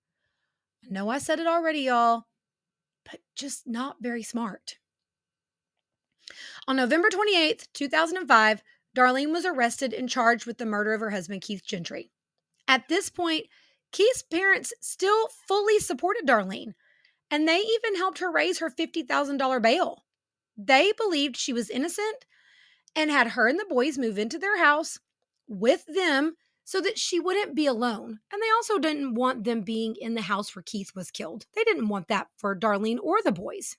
I 0.86 0.94
know 0.94 1.10
I 1.10 1.18
said 1.18 1.40
it 1.40 1.48
already, 1.48 1.80
y'all, 1.80 2.26
but 3.04 3.20
just 3.36 3.66
not 3.66 3.96
very 4.00 4.22
smart. 4.22 4.78
On 6.68 6.76
November 6.76 7.10
28th, 7.10 7.66
2005, 7.74 8.62
Darlene 8.96 9.32
was 9.32 9.44
arrested 9.44 9.92
and 9.92 10.08
charged 10.08 10.46
with 10.46 10.60
the 10.60 10.68
murder 10.68 10.94
of 10.94 11.02
her 11.02 11.10
husband, 11.10 11.42
Keith 11.42 11.66
Gentry. 11.66 12.12
At 12.68 12.90
this 12.90 13.10
point, 13.10 13.48
Keith's 13.92 14.22
parents 14.22 14.72
still 14.82 15.30
fully 15.48 15.80
supported 15.80 16.28
Darlene, 16.28 16.76
and 17.32 17.48
they 17.48 17.58
even 17.58 17.96
helped 17.96 18.20
her 18.20 18.30
raise 18.30 18.60
her 18.60 18.70
$50,000 18.70 19.62
bail. 19.62 20.04
They 20.58 20.92
believed 20.98 21.38
she 21.38 21.54
was 21.54 21.70
innocent 21.70 22.26
and 22.96 23.10
had 23.10 23.30
her 23.30 23.48
and 23.48 23.58
the 23.58 23.66
boys 23.68 23.98
move 23.98 24.20
into 24.20 24.38
their 24.38 24.58
house 24.58 25.00
with 25.48 25.86
them 25.88 26.36
so 26.66 26.82
that 26.82 27.00
she 27.00 27.20
wouldn't 27.20 27.56
be 27.56 27.66
alone. 27.66 28.20
And 28.32 28.42
they 28.42 28.52
also 28.56 28.78
didn't 28.78 29.16
want 29.16 29.46
them 29.46 29.62
being 29.62 29.96
in 29.96 30.14
the 30.14 30.22
house 30.22 30.56
where 30.56 30.64
Keith 30.64 30.92
was 30.94 31.10
killed. 31.10 31.46
They 31.56 31.64
didn't 31.64 31.88
want 31.88 32.10
that 32.10 32.28
for 32.38 32.56
Darlene 32.56 33.00
or 33.02 33.18
the 33.24 33.32
boys. 33.32 33.78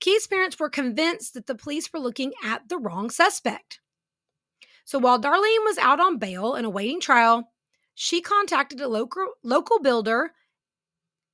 Keith's 0.00 0.26
parents 0.26 0.58
were 0.58 0.68
convinced 0.68 1.34
that 1.34 1.46
the 1.46 1.54
police 1.54 1.92
were 1.92 2.00
looking 2.00 2.32
at 2.42 2.68
the 2.68 2.78
wrong 2.78 3.10
suspect. 3.10 3.80
So 4.84 4.98
while 4.98 5.20
Darlene 5.20 5.64
was 5.64 5.78
out 5.78 6.00
on 6.00 6.18
bail 6.18 6.54
and 6.54 6.66
awaiting 6.66 7.00
trial, 7.00 7.52
she 7.94 8.20
contacted 8.20 8.80
a 8.80 8.88
local, 8.88 9.26
local 9.42 9.80
builder 9.80 10.32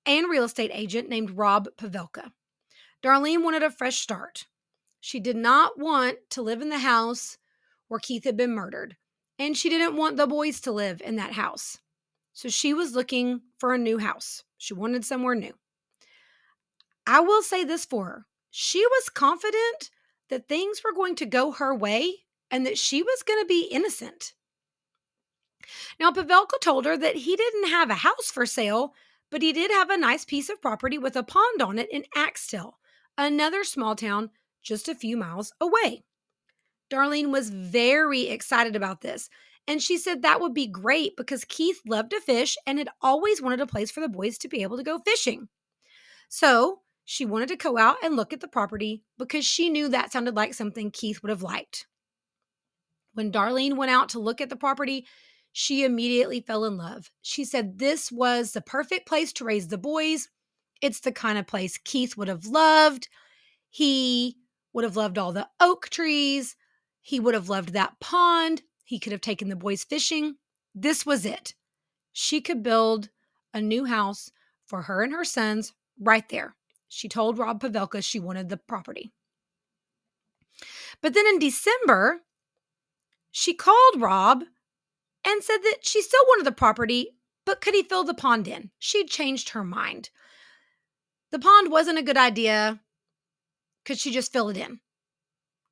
and 0.07 0.29
real 0.29 0.45
estate 0.45 0.71
agent 0.73 1.09
named 1.09 1.31
Rob 1.31 1.69
Pavelka. 1.77 2.33
Darlene 3.03 3.43
wanted 3.43 3.63
a 3.63 3.71
fresh 3.71 4.01
start. 4.01 4.47
She 5.01 5.21
did 5.21 5.37
not 5.37 5.79
want 5.79 6.19
to 6.31 6.43
live 6.43 6.63
in 6.63 6.69
the 6.69 6.79
house 6.79 7.39
where 7.89 8.01
Keith 8.01 8.25
had 8.25 8.37
been 8.37 8.55
murdered, 8.55 8.97
and 9.39 9.57
she 9.57 9.69
didn't 9.69 9.97
want 9.97 10.17
the 10.17 10.27
boys 10.27 10.61
to 10.61 10.73
live 10.73 11.03
in 11.03 11.17
that 11.17 11.33
house. 11.33 11.79
So 12.33 12.49
she 12.49 12.73
was 12.73 12.95
looking 12.95 13.43
for 13.59 13.75
a 13.75 13.79
new 13.79 13.99
house. 13.99 14.45
She 14.57 14.75
wanted 14.75 15.05
somewhere 15.05 15.35
new. 15.35 15.55
I 17.07 17.21
will 17.21 17.43
say 17.43 17.65
this 17.65 17.85
for 17.85 18.07
her 18.07 18.27
she 18.55 18.85
was 18.87 19.09
confident 19.09 19.91
that 20.29 20.47
things 20.47 20.83
were 20.85 20.93
going 20.93 21.15
to 21.17 21.27
go 21.27 21.53
her 21.53 21.75
way 21.75 22.19
and 22.51 22.67
that 22.67 22.79
she 22.79 23.03
was 23.03 23.23
going 23.23 23.43
to 23.43 23.47
be 23.47 23.63
innocent. 23.63 24.35
Now, 25.99 26.11
Pavelka 26.11 26.61
told 26.61 26.85
her 26.85 26.99
that 26.99 27.17
he 27.17 27.35
didn't 27.35 27.71
have 27.71 27.89
a 27.89 27.95
house 27.95 28.31
for 28.31 28.45
sale, 28.45 28.95
but 29.33 29.41
he 29.43 29.53
did 29.53 29.71
have 29.71 29.89
a 29.89 29.97
nice 29.97 30.27
piece 30.27 30.51
of 30.51 30.61
property 30.61 30.99
with 30.99 31.17
a 31.17 31.23
pond 31.23 31.63
on 31.63 31.79
it 31.79 31.91
in 31.91 32.05
Axtell, 32.15 32.79
another 33.17 33.65
small 33.65 33.97
town 33.97 34.31
just 34.63 34.89
a 34.89 34.95
few 34.95 35.17
miles 35.17 35.53
away. 35.59 36.05
Darlene 36.91 37.33
was 37.33 37.49
very 37.49 38.29
excited 38.29 38.77
about 38.77 39.01
this, 39.01 39.31
and 39.67 39.83
she 39.83 39.97
said 39.97 40.21
that 40.21 40.43
would 40.43 40.53
be 40.53 40.67
great 40.67 41.17
because 41.17 41.47
Keith 41.47 41.81
loved 41.87 42.11
to 42.11 42.21
fish 42.21 42.59
and 42.67 42.77
had 42.77 42.91
always 43.01 43.41
wanted 43.41 43.61
a 43.61 43.67
place 43.67 43.91
for 43.91 44.01
the 44.01 44.09
boys 44.09 44.37
to 44.37 44.49
be 44.49 44.63
able 44.63 44.77
to 44.77 44.83
go 44.85 44.99
fishing. 44.99 45.49
So 46.29 46.81
she 47.07 47.25
wanted 47.25 47.49
to 47.49 47.57
go 47.57 47.79
out 47.79 47.97
and 48.05 48.17
look 48.17 48.35
at 48.35 48.41
the 48.41 48.49
property 48.49 49.03
because 49.17 49.47
she 49.47 49.71
knew 49.71 49.89
that 49.89 50.13
sounded 50.13 50.37
like 50.37 50.53
something 50.53 50.91
Keith 50.91 51.23
would 51.23 51.31
have 51.31 51.43
liked. 51.43 51.87
When 53.15 53.33
Darlene 53.33 53.77
went 53.77 53.91
out 53.91 54.11
to 54.11 54.21
look 54.21 54.43
at 54.43 54.51
the 54.51 54.57
property, 54.57 55.07
she 55.53 55.85
immediately 55.85 56.41
fell 56.41 56.65
in 56.65 56.77
love. 56.77 57.11
She 57.21 57.45
said 57.45 57.79
this 57.79 58.11
was 58.11 58.53
the 58.53 58.63
perfect 58.63 59.07
place 59.07 59.33
to 59.35 59.45
raise 59.45 59.69
the 59.69 59.79
boys. 59.79 60.29
It's 60.81 61.01
the 61.01 61.13
kind 61.13 61.39
of 61.39 61.47
place 61.47 61.79
Keith 61.79 62.17
would 62.17 62.29
have 62.29 62.47
loved. 62.47 63.09
He 63.69 64.39
would 64.73 64.85
have 64.85 64.97
loved 64.97 65.19
all 65.19 65.33
the 65.33 65.49
oak 65.61 65.91
trees. 65.91 66.57
He 67.01 67.21
would 67.21 67.35
have 67.35 67.49
loved 67.49 67.73
that 67.73 68.01
pond. 68.01 68.63
He 68.85 68.99
could 68.99 69.13
have 69.13 69.21
taken 69.21 69.49
the 69.49 69.57
boys 69.57 69.85
fishing. 69.85 70.37
This 70.75 71.05
was 71.05 71.27
it. 71.27 71.55
She 72.13 72.41
could 72.41 72.63
build 72.63 73.11
a 73.53 73.61
new 73.61 73.85
house 73.85 74.31
for 74.65 74.83
her 74.83 75.03
and 75.03 75.13
her 75.13 75.25
sons 75.25 75.75
right 76.01 76.29
there. 76.31 76.57
She 76.89 77.09
told 77.09 77.39
Rob 77.39 77.61
Pavelka 77.61 78.03
she 78.03 78.21
wanted 78.21 78.49
the 78.49 78.57
property. 78.57 79.13
But 81.01 81.15
then 81.15 81.27
in 81.27 81.39
December, 81.39 82.21
she 83.31 83.55
called 83.55 84.01
Rob 84.01 84.45
and 85.27 85.43
said 85.43 85.59
that 85.59 85.79
she 85.83 86.03
still 86.03 86.25
wanted 86.29 86.47
the 86.47 86.53
property, 86.53 87.17
but 87.45 87.61
could 87.61 87.75
he 87.75 87.83
fill 87.83 88.05
the 88.05 88.15
pond 88.15 88.49
in? 88.49 88.71
She'd 88.79 89.09
changed 89.09 89.51
her 89.51 89.65
mind. 89.65 90.11
The 91.31 91.39
pond 91.39 91.71
wasn't 91.71 91.99
a 91.99 92.03
good 92.03 92.17
idea. 92.17 92.81
Could 93.85 93.99
she 93.99 94.13
just 94.13 94.33
fill 94.33 94.49
it 94.51 94.57
in? 94.57 94.81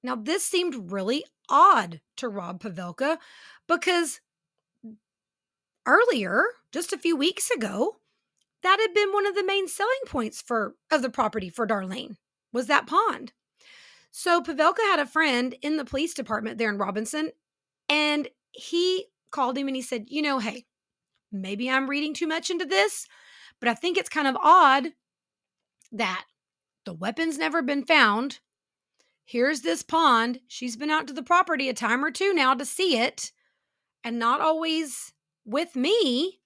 Now, 0.02 0.16
this 0.16 0.44
seemed 0.44 0.90
really 0.90 1.24
odd 1.48 2.00
to 2.16 2.28
Rob 2.28 2.62
Pavelka 2.62 3.18
because 3.68 4.20
earlier, 5.86 6.44
just 6.72 6.92
a 6.92 6.98
few 6.98 7.16
weeks 7.16 7.50
ago, 7.50 7.96
that 8.62 8.78
had 8.80 8.94
been 8.94 9.12
one 9.12 9.26
of 9.26 9.34
the 9.34 9.44
main 9.44 9.68
selling 9.68 9.90
points 10.06 10.40
for 10.40 10.74
of 10.90 11.02
the 11.02 11.10
property 11.10 11.50
for 11.50 11.66
Darlene 11.66 12.16
was 12.52 12.66
that 12.66 12.86
pond. 12.86 13.32
So 14.10 14.42
Pavelka 14.42 14.80
had 14.90 14.98
a 14.98 15.06
friend 15.06 15.54
in 15.62 15.76
the 15.76 15.84
police 15.84 16.14
department 16.14 16.58
there 16.58 16.70
in 16.70 16.78
Robinson, 16.78 17.30
and 17.88 18.28
he 18.52 19.06
called 19.31 19.57
him 19.57 19.66
and 19.66 19.77
he 19.77 19.83
said, 19.83 20.07
You 20.09 20.23
know, 20.23 20.38
hey, 20.38 20.66
maybe 21.33 21.71
I'm 21.71 21.90
reading 21.90 22.14
too 22.14 22.27
much 22.27 22.51
into 22.51 22.64
this, 22.64 23.07
but 23.61 23.69
I 23.69 23.75
think 23.75 23.97
it's 23.97 24.09
kind 24.09 24.27
of 24.27 24.37
odd 24.43 24.88
that 25.93 26.25
the 26.85 26.95
weapon's 26.95 27.38
never 27.38 27.62
been 27.62 27.85
found. 27.85 28.40
Here's 29.25 29.61
this 29.61 29.83
pond. 29.83 30.40
She's 30.49 30.77
been 30.77 30.90
out 30.90 31.07
to 31.07 31.12
the 31.12 31.23
property 31.23 31.69
a 31.69 31.75
time 31.75 32.05
or 32.05 32.11
two 32.11 32.35
now 32.35 32.55
to 32.55 32.64
see 32.64 32.99
it, 32.99 33.33
and 34.03 34.19
not 34.19 34.40
always 34.40 35.12
with 35.45 35.77
me. 35.77 36.40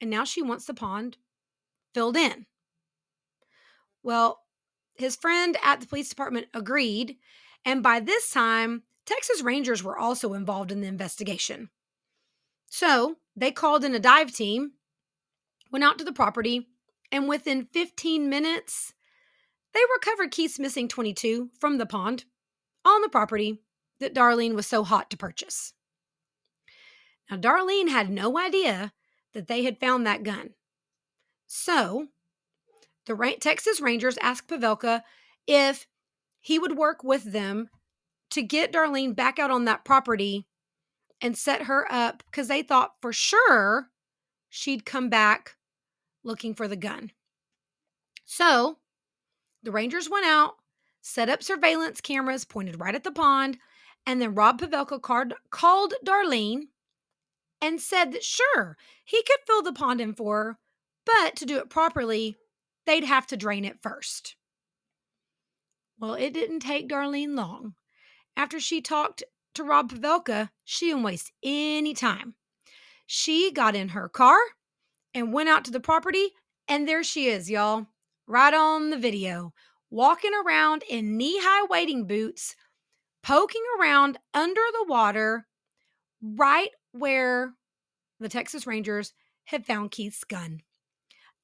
And 0.00 0.10
now 0.10 0.24
she 0.24 0.42
wants 0.42 0.64
the 0.64 0.74
pond 0.74 1.16
filled 1.94 2.16
in. 2.16 2.46
Well, 4.02 4.40
his 4.94 5.16
friend 5.16 5.56
at 5.62 5.80
the 5.80 5.86
police 5.86 6.08
department 6.08 6.46
agreed. 6.54 7.16
And 7.64 7.82
by 7.82 8.00
this 8.00 8.30
time, 8.30 8.82
Texas 9.04 9.42
Rangers 9.42 9.82
were 9.82 9.98
also 9.98 10.34
involved 10.34 10.70
in 10.70 10.80
the 10.80 10.86
investigation. 10.86 11.70
So 12.68 13.16
they 13.36 13.50
called 13.50 13.84
in 13.84 13.94
a 13.94 13.98
dive 13.98 14.32
team, 14.32 14.72
went 15.70 15.84
out 15.84 15.98
to 15.98 16.04
the 16.04 16.12
property, 16.12 16.68
and 17.10 17.28
within 17.28 17.66
15 17.72 18.28
minutes, 18.28 18.94
they 19.74 19.80
recovered 19.94 20.30
Keith's 20.30 20.58
missing 20.58 20.88
22 20.88 21.50
from 21.58 21.78
the 21.78 21.86
pond 21.86 22.24
on 22.84 23.02
the 23.02 23.08
property 23.08 23.60
that 24.00 24.14
Darlene 24.14 24.54
was 24.54 24.66
so 24.66 24.84
hot 24.84 25.10
to 25.10 25.16
purchase. 25.16 25.72
Now, 27.30 27.36
Darlene 27.36 27.88
had 27.88 28.10
no 28.10 28.38
idea 28.38 28.92
that 29.32 29.46
they 29.46 29.64
had 29.64 29.78
found 29.78 30.06
that 30.06 30.22
gun. 30.22 30.50
So, 31.46 32.08
the 33.06 33.36
Texas 33.40 33.80
Rangers 33.80 34.18
asked 34.20 34.48
Pavelka 34.48 35.02
if 35.46 35.86
he 36.40 36.58
would 36.58 36.76
work 36.76 37.02
with 37.02 37.32
them 37.32 37.68
to 38.32 38.42
get 38.42 38.72
Darlene 38.72 39.14
back 39.14 39.38
out 39.38 39.50
on 39.50 39.64
that 39.66 39.84
property 39.84 40.46
and 41.20 41.36
set 41.36 41.62
her 41.62 41.90
up 41.90 42.22
because 42.26 42.48
they 42.48 42.62
thought 42.62 42.94
for 43.00 43.12
sure 43.12 43.90
she'd 44.48 44.84
come 44.84 45.08
back 45.08 45.56
looking 46.24 46.54
for 46.54 46.66
the 46.66 46.76
gun. 46.76 47.12
So 48.24 48.78
the 49.62 49.72
Rangers 49.72 50.10
went 50.10 50.26
out, 50.26 50.56
set 51.00 51.28
up 51.28 51.42
surveillance 51.42 52.00
cameras 52.00 52.44
pointed 52.44 52.80
right 52.80 52.94
at 52.94 53.04
the 53.04 53.12
pond, 53.12 53.58
and 54.06 54.20
then 54.20 54.34
Rob 54.34 54.60
Pavelka 54.60 55.00
called, 55.00 55.34
called 55.50 55.94
Darlene 56.04 56.68
and 57.60 57.80
said 57.80 58.12
that 58.12 58.24
sure, 58.24 58.76
he 59.04 59.22
could 59.22 59.38
fill 59.46 59.62
the 59.62 59.72
pond 59.72 60.00
in 60.00 60.14
for 60.14 60.44
her, 60.44 60.58
but 61.06 61.36
to 61.36 61.46
do 61.46 61.58
it 61.58 61.70
properly, 61.70 62.36
they'd 62.86 63.04
have 63.04 63.26
to 63.28 63.36
drain 63.36 63.64
it 63.64 63.80
first. 63.80 64.34
Well, 65.98 66.14
it 66.14 66.34
didn't 66.34 66.60
take 66.60 66.88
Darlene 66.88 67.36
long 67.36 67.74
after 68.36 68.60
she 68.60 68.80
talked 68.80 69.22
to 69.54 69.64
Rob 69.64 69.90
Pavelka, 69.90 70.50
she 70.64 70.86
didn't 70.86 71.02
waste 71.02 71.32
any 71.42 71.94
time. 71.94 72.34
She 73.06 73.52
got 73.52 73.74
in 73.74 73.90
her 73.90 74.08
car 74.08 74.38
and 75.14 75.32
went 75.32 75.48
out 75.48 75.64
to 75.66 75.70
the 75.70 75.80
property, 75.80 76.30
and 76.68 76.88
there 76.88 77.02
she 77.02 77.26
is, 77.26 77.50
y'all, 77.50 77.86
right 78.26 78.54
on 78.54 78.90
the 78.90 78.96
video, 78.96 79.52
walking 79.90 80.32
around 80.44 80.84
in 80.88 81.16
knee 81.16 81.38
high 81.38 81.66
wading 81.68 82.06
boots, 82.06 82.56
poking 83.22 83.62
around 83.78 84.18
under 84.32 84.62
the 84.72 84.86
water, 84.88 85.46
right 86.22 86.70
where 86.92 87.52
the 88.20 88.28
Texas 88.28 88.66
Rangers 88.66 89.12
had 89.44 89.66
found 89.66 89.90
Keith's 89.90 90.24
gun. 90.24 90.60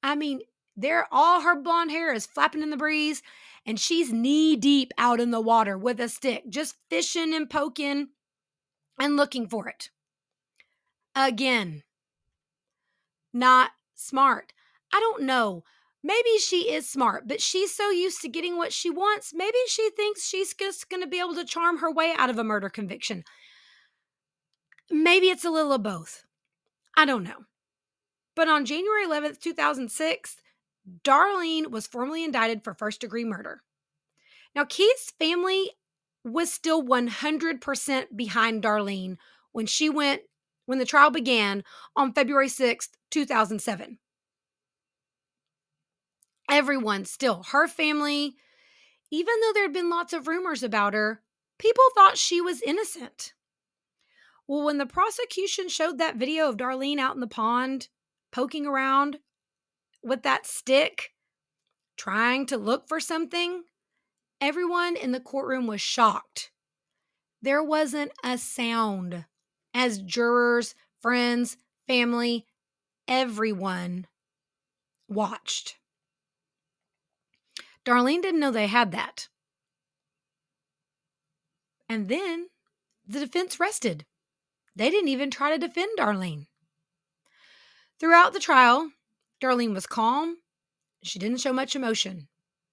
I 0.01 0.15
mean, 0.15 0.41
there 0.75 1.07
all 1.11 1.41
her 1.41 1.61
blonde 1.61 1.91
hair 1.91 2.13
is 2.13 2.25
flapping 2.25 2.61
in 2.61 2.69
the 2.69 2.77
breeze 2.77 3.21
and 3.69 3.79
she's 3.79 4.11
knee 4.11 4.55
deep 4.55 4.91
out 4.97 5.19
in 5.19 5.29
the 5.29 5.39
water 5.39 5.77
with 5.77 5.99
a 5.99 6.09
stick, 6.09 6.41
just 6.49 6.75
fishing 6.89 7.35
and 7.35 7.47
poking 7.47 8.07
and 8.99 9.15
looking 9.15 9.47
for 9.47 9.67
it. 9.67 9.91
Again, 11.15 11.83
not 13.31 13.69
smart. 13.93 14.53
I 14.91 14.99
don't 14.99 15.21
know. 15.21 15.63
Maybe 16.01 16.39
she 16.39 16.71
is 16.71 16.89
smart, 16.89 17.27
but 17.27 17.43
she's 17.43 17.71
so 17.71 17.91
used 17.91 18.23
to 18.23 18.27
getting 18.27 18.57
what 18.57 18.73
she 18.73 18.89
wants. 18.89 19.35
Maybe 19.35 19.59
she 19.67 19.91
thinks 19.91 20.27
she's 20.27 20.55
just 20.55 20.89
going 20.89 21.03
to 21.03 21.07
be 21.07 21.19
able 21.19 21.35
to 21.35 21.45
charm 21.45 21.77
her 21.77 21.91
way 21.91 22.11
out 22.17 22.31
of 22.31 22.39
a 22.39 22.43
murder 22.43 22.69
conviction. 22.69 23.23
Maybe 24.89 25.27
it's 25.27 25.45
a 25.45 25.51
little 25.51 25.73
of 25.73 25.83
both. 25.83 26.23
I 26.97 27.05
don't 27.05 27.23
know. 27.23 27.45
But 28.35 28.47
on 28.47 28.65
January 28.65 29.05
11th, 29.05 29.39
2006, 29.39 30.37
Darlene 31.03 31.71
was 31.71 31.87
formally 31.87 32.23
indicted 32.23 32.63
for 32.63 32.73
first 32.73 33.01
degree 33.01 33.25
murder. 33.25 33.61
Now, 34.55 34.65
Keith's 34.65 35.11
family 35.19 35.71
was 36.23 36.51
still 36.51 36.83
100% 36.83 38.05
behind 38.15 38.63
Darlene 38.63 39.17
when 39.51 39.65
she 39.65 39.89
went, 39.89 40.21
when 40.65 40.79
the 40.79 40.85
trial 40.85 41.11
began 41.11 41.63
on 41.95 42.13
February 42.13 42.47
6th, 42.47 42.89
2007. 43.11 43.97
Everyone 46.49 47.05
still, 47.05 47.43
her 47.51 47.67
family, 47.67 48.35
even 49.11 49.35
though 49.41 49.53
there 49.53 49.63
had 49.63 49.73
been 49.73 49.89
lots 49.89 50.13
of 50.13 50.27
rumors 50.27 50.63
about 50.63 50.93
her, 50.93 51.21
people 51.59 51.83
thought 51.93 52.17
she 52.17 52.41
was 52.41 52.61
innocent. 52.61 53.33
Well, 54.47 54.63
when 54.63 54.79
the 54.79 54.87
prosecution 54.87 55.69
showed 55.69 55.99
that 55.99 56.15
video 56.15 56.49
of 56.49 56.57
Darlene 56.57 56.97
out 56.97 57.13
in 57.13 57.21
the 57.21 57.27
pond 57.27 57.89
poking 58.31 58.65
around 58.65 59.19
with 60.03 60.23
that 60.23 60.45
stick, 60.45 61.13
trying 61.97 62.45
to 62.47 62.57
look 62.57 62.87
for 62.87 62.99
something, 62.99 63.63
everyone 64.41 64.95
in 64.95 65.11
the 65.11 65.19
courtroom 65.19 65.67
was 65.67 65.81
shocked. 65.81 66.51
There 67.41 67.63
wasn't 67.63 68.11
a 68.23 68.37
sound 68.37 69.25
as 69.73 70.01
jurors, 70.01 70.75
friends, 71.01 71.57
family, 71.87 72.45
everyone 73.07 74.07
watched. 75.07 75.77
Darlene 77.85 78.21
didn't 78.21 78.39
know 78.39 78.51
they 78.51 78.67
had 78.67 78.91
that. 78.91 79.29
And 81.87 82.07
then 82.07 82.47
the 83.07 83.19
defense 83.19 83.59
rested. 83.59 84.05
They 84.75 84.89
didn't 84.89 85.09
even 85.09 85.31
try 85.31 85.51
to 85.51 85.57
defend 85.57 85.97
Darlene. 85.97 86.45
Throughout 87.99 88.33
the 88.33 88.39
trial, 88.39 88.91
Darlene 89.41 89.73
was 89.73 89.87
calm. 89.87 90.37
She 91.03 91.19
didn't 91.19 91.39
show 91.39 91.53
much 91.53 91.75
emotion. 91.75 92.27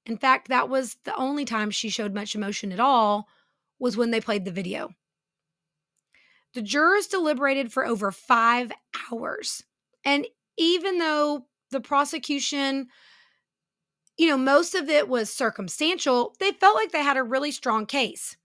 In 0.05 0.17
fact, 0.17 0.49
that 0.49 0.69
was 0.69 0.97
the 1.05 1.14
only 1.17 1.45
time 1.45 1.71
she 1.71 1.89
showed 1.89 2.14
much 2.14 2.35
emotion 2.35 2.73
at 2.73 2.81
all 2.81 3.29
was 3.79 3.97
when 3.97 4.11
they 4.11 4.21
played 4.21 4.45
the 4.45 4.51
video. 4.51 4.91
The 6.55 6.62
jurors 6.62 7.07
deliberated 7.07 7.73
for 7.73 7.85
over 7.85 8.11
5 8.11 8.73
hours. 9.11 9.64
And 10.05 10.27
even 10.57 10.99
though 10.99 11.47
the 11.71 11.81
prosecution 11.81 12.89
you 14.17 14.29
know, 14.29 14.39
most 14.39 14.75
of 14.75 14.89
it 14.89 15.09
was 15.09 15.31
circumstantial, 15.31 16.35
they 16.41 16.53
felt 16.53 16.75
like 16.75 16.91
they 16.91 17.03
had 17.03 17.17
a 17.17 17.23
really 17.23 17.51
strong 17.51 17.87
case. 17.87 18.37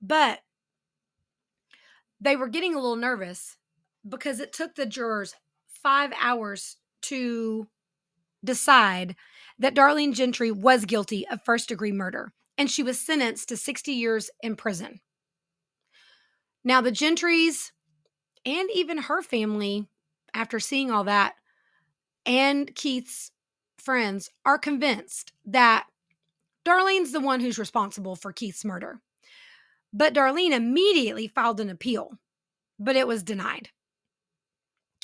But 0.00 0.40
they 2.20 2.36
were 2.36 2.48
getting 2.48 2.74
a 2.74 2.80
little 2.80 2.96
nervous 2.96 3.56
because 4.08 4.40
it 4.40 4.52
took 4.52 4.74
the 4.74 4.86
jurors 4.86 5.34
five 5.66 6.12
hours 6.20 6.76
to 7.08 7.68
decide 8.44 9.16
that 9.58 9.74
Darlene 9.74 10.14
Gentry 10.14 10.50
was 10.50 10.84
guilty 10.84 11.26
of 11.28 11.44
first 11.44 11.68
degree 11.68 11.92
murder, 11.92 12.32
and 12.58 12.70
she 12.70 12.82
was 12.82 12.98
sentenced 12.98 13.48
to 13.48 13.56
60 13.56 13.92
years 13.92 14.30
in 14.42 14.56
prison. 14.56 15.00
Now, 16.64 16.80
the 16.80 16.92
Gentrys 16.92 17.70
and 18.44 18.68
even 18.72 18.98
her 18.98 19.22
family, 19.22 19.88
after 20.34 20.60
seeing 20.60 20.90
all 20.90 21.04
that, 21.04 21.34
and 22.24 22.74
Keith's 22.74 23.30
friends 23.78 24.30
are 24.44 24.58
convinced 24.58 25.32
that 25.44 25.86
Darlene's 26.64 27.12
the 27.12 27.20
one 27.20 27.40
who's 27.40 27.58
responsible 27.58 28.16
for 28.16 28.32
Keith's 28.32 28.64
murder. 28.64 29.00
But 29.92 30.12
Darlene 30.12 30.50
immediately 30.50 31.28
filed 31.28 31.60
an 31.60 31.70
appeal, 31.70 32.18
but 32.78 32.96
it 32.96 33.06
was 33.06 33.22
denied. 33.22 33.70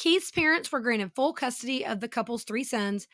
Keith's 0.03 0.32
parents 0.32 0.72
were 0.72 0.80
granted 0.80 1.12
full 1.14 1.32
custody 1.32 1.86
of 1.86 2.00
the 2.00 2.09
couple's 2.09 2.42
three 2.42 2.64
sons. 2.64 3.07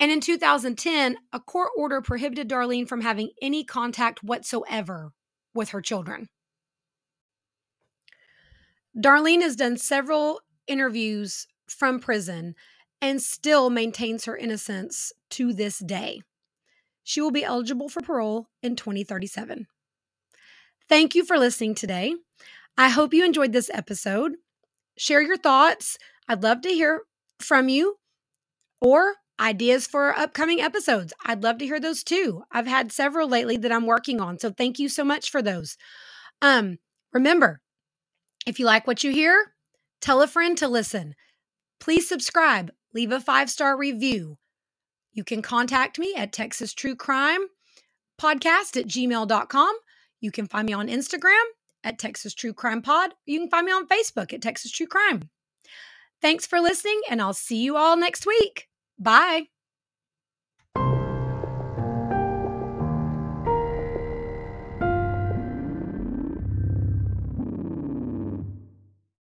And 0.00 0.10
in 0.10 0.20
2010, 0.20 1.18
a 1.32 1.38
court 1.38 1.70
order 1.76 2.00
prohibited 2.00 2.48
Darlene 2.48 2.88
from 2.88 3.02
having 3.02 3.30
any 3.40 3.62
contact 3.62 4.24
whatsoever 4.24 5.12
with 5.54 5.68
her 5.68 5.80
children. 5.80 6.28
Darlene 8.98 9.40
has 9.40 9.54
done 9.54 9.76
several 9.76 10.40
interviews 10.66 11.46
from 11.68 12.00
prison 12.00 12.56
and 13.00 13.22
still 13.22 13.70
maintains 13.70 14.24
her 14.24 14.36
innocence 14.36 15.12
to 15.30 15.52
this 15.52 15.78
day. 15.78 16.22
She 17.04 17.20
will 17.20 17.30
be 17.30 17.44
eligible 17.44 17.88
for 17.88 18.00
parole 18.00 18.48
in 18.64 18.74
2037. 18.74 19.68
Thank 20.88 21.14
you 21.14 21.24
for 21.24 21.38
listening 21.38 21.76
today. 21.76 22.16
I 22.76 22.88
hope 22.88 23.14
you 23.14 23.24
enjoyed 23.24 23.52
this 23.52 23.70
episode. 23.72 24.32
Share 24.98 25.22
your 25.22 25.36
thoughts. 25.36 25.98
I'd 26.28 26.42
love 26.42 26.60
to 26.62 26.68
hear 26.68 27.02
from 27.40 27.68
you 27.68 27.96
or 28.80 29.14
ideas 29.38 29.86
for 29.86 30.16
upcoming 30.16 30.60
episodes. 30.60 31.12
I'd 31.24 31.42
love 31.42 31.58
to 31.58 31.66
hear 31.66 31.80
those 31.80 32.02
too. 32.02 32.42
I've 32.50 32.66
had 32.66 32.92
several 32.92 33.28
lately 33.28 33.56
that 33.58 33.72
I'm 33.72 33.86
working 33.86 34.20
on, 34.20 34.38
so 34.38 34.50
thank 34.50 34.78
you 34.78 34.88
so 34.88 35.04
much 35.04 35.30
for 35.30 35.42
those. 35.42 35.76
Um, 36.42 36.78
remember, 37.12 37.60
if 38.46 38.58
you 38.58 38.66
like 38.66 38.86
what 38.86 39.04
you 39.04 39.12
hear, 39.12 39.54
tell 40.00 40.22
a 40.22 40.26
friend 40.26 40.56
to 40.58 40.68
listen. 40.68 41.14
Please 41.80 42.08
subscribe, 42.08 42.72
leave 42.94 43.12
a 43.12 43.20
five 43.20 43.50
star 43.50 43.76
review. 43.76 44.38
You 45.12 45.24
can 45.24 45.42
contact 45.42 45.98
me 45.98 46.14
at 46.16 46.32
Texas 46.32 46.74
True 46.74 46.96
Crime 46.96 47.46
Podcast 48.20 48.76
at 48.78 48.86
gmail.com. 48.86 49.76
You 50.20 50.30
can 50.30 50.46
find 50.46 50.66
me 50.66 50.72
on 50.72 50.88
Instagram 50.88 51.42
at 51.84 51.98
Texas 51.98 52.34
True 52.34 52.52
Crime 52.52 52.82
Pod. 52.82 53.14
You 53.26 53.40
can 53.40 53.50
find 53.50 53.66
me 53.66 53.72
on 53.72 53.86
Facebook 53.86 54.32
at 54.32 54.42
Texas 54.42 54.70
True 54.70 54.86
Crime. 54.86 55.30
Thanks 56.26 56.44
for 56.44 56.60
listening, 56.60 57.00
and 57.08 57.22
I'll 57.22 57.32
see 57.32 57.62
you 57.62 57.76
all 57.76 57.96
next 57.96 58.26
week. 58.26 58.66
Bye. 58.98 59.46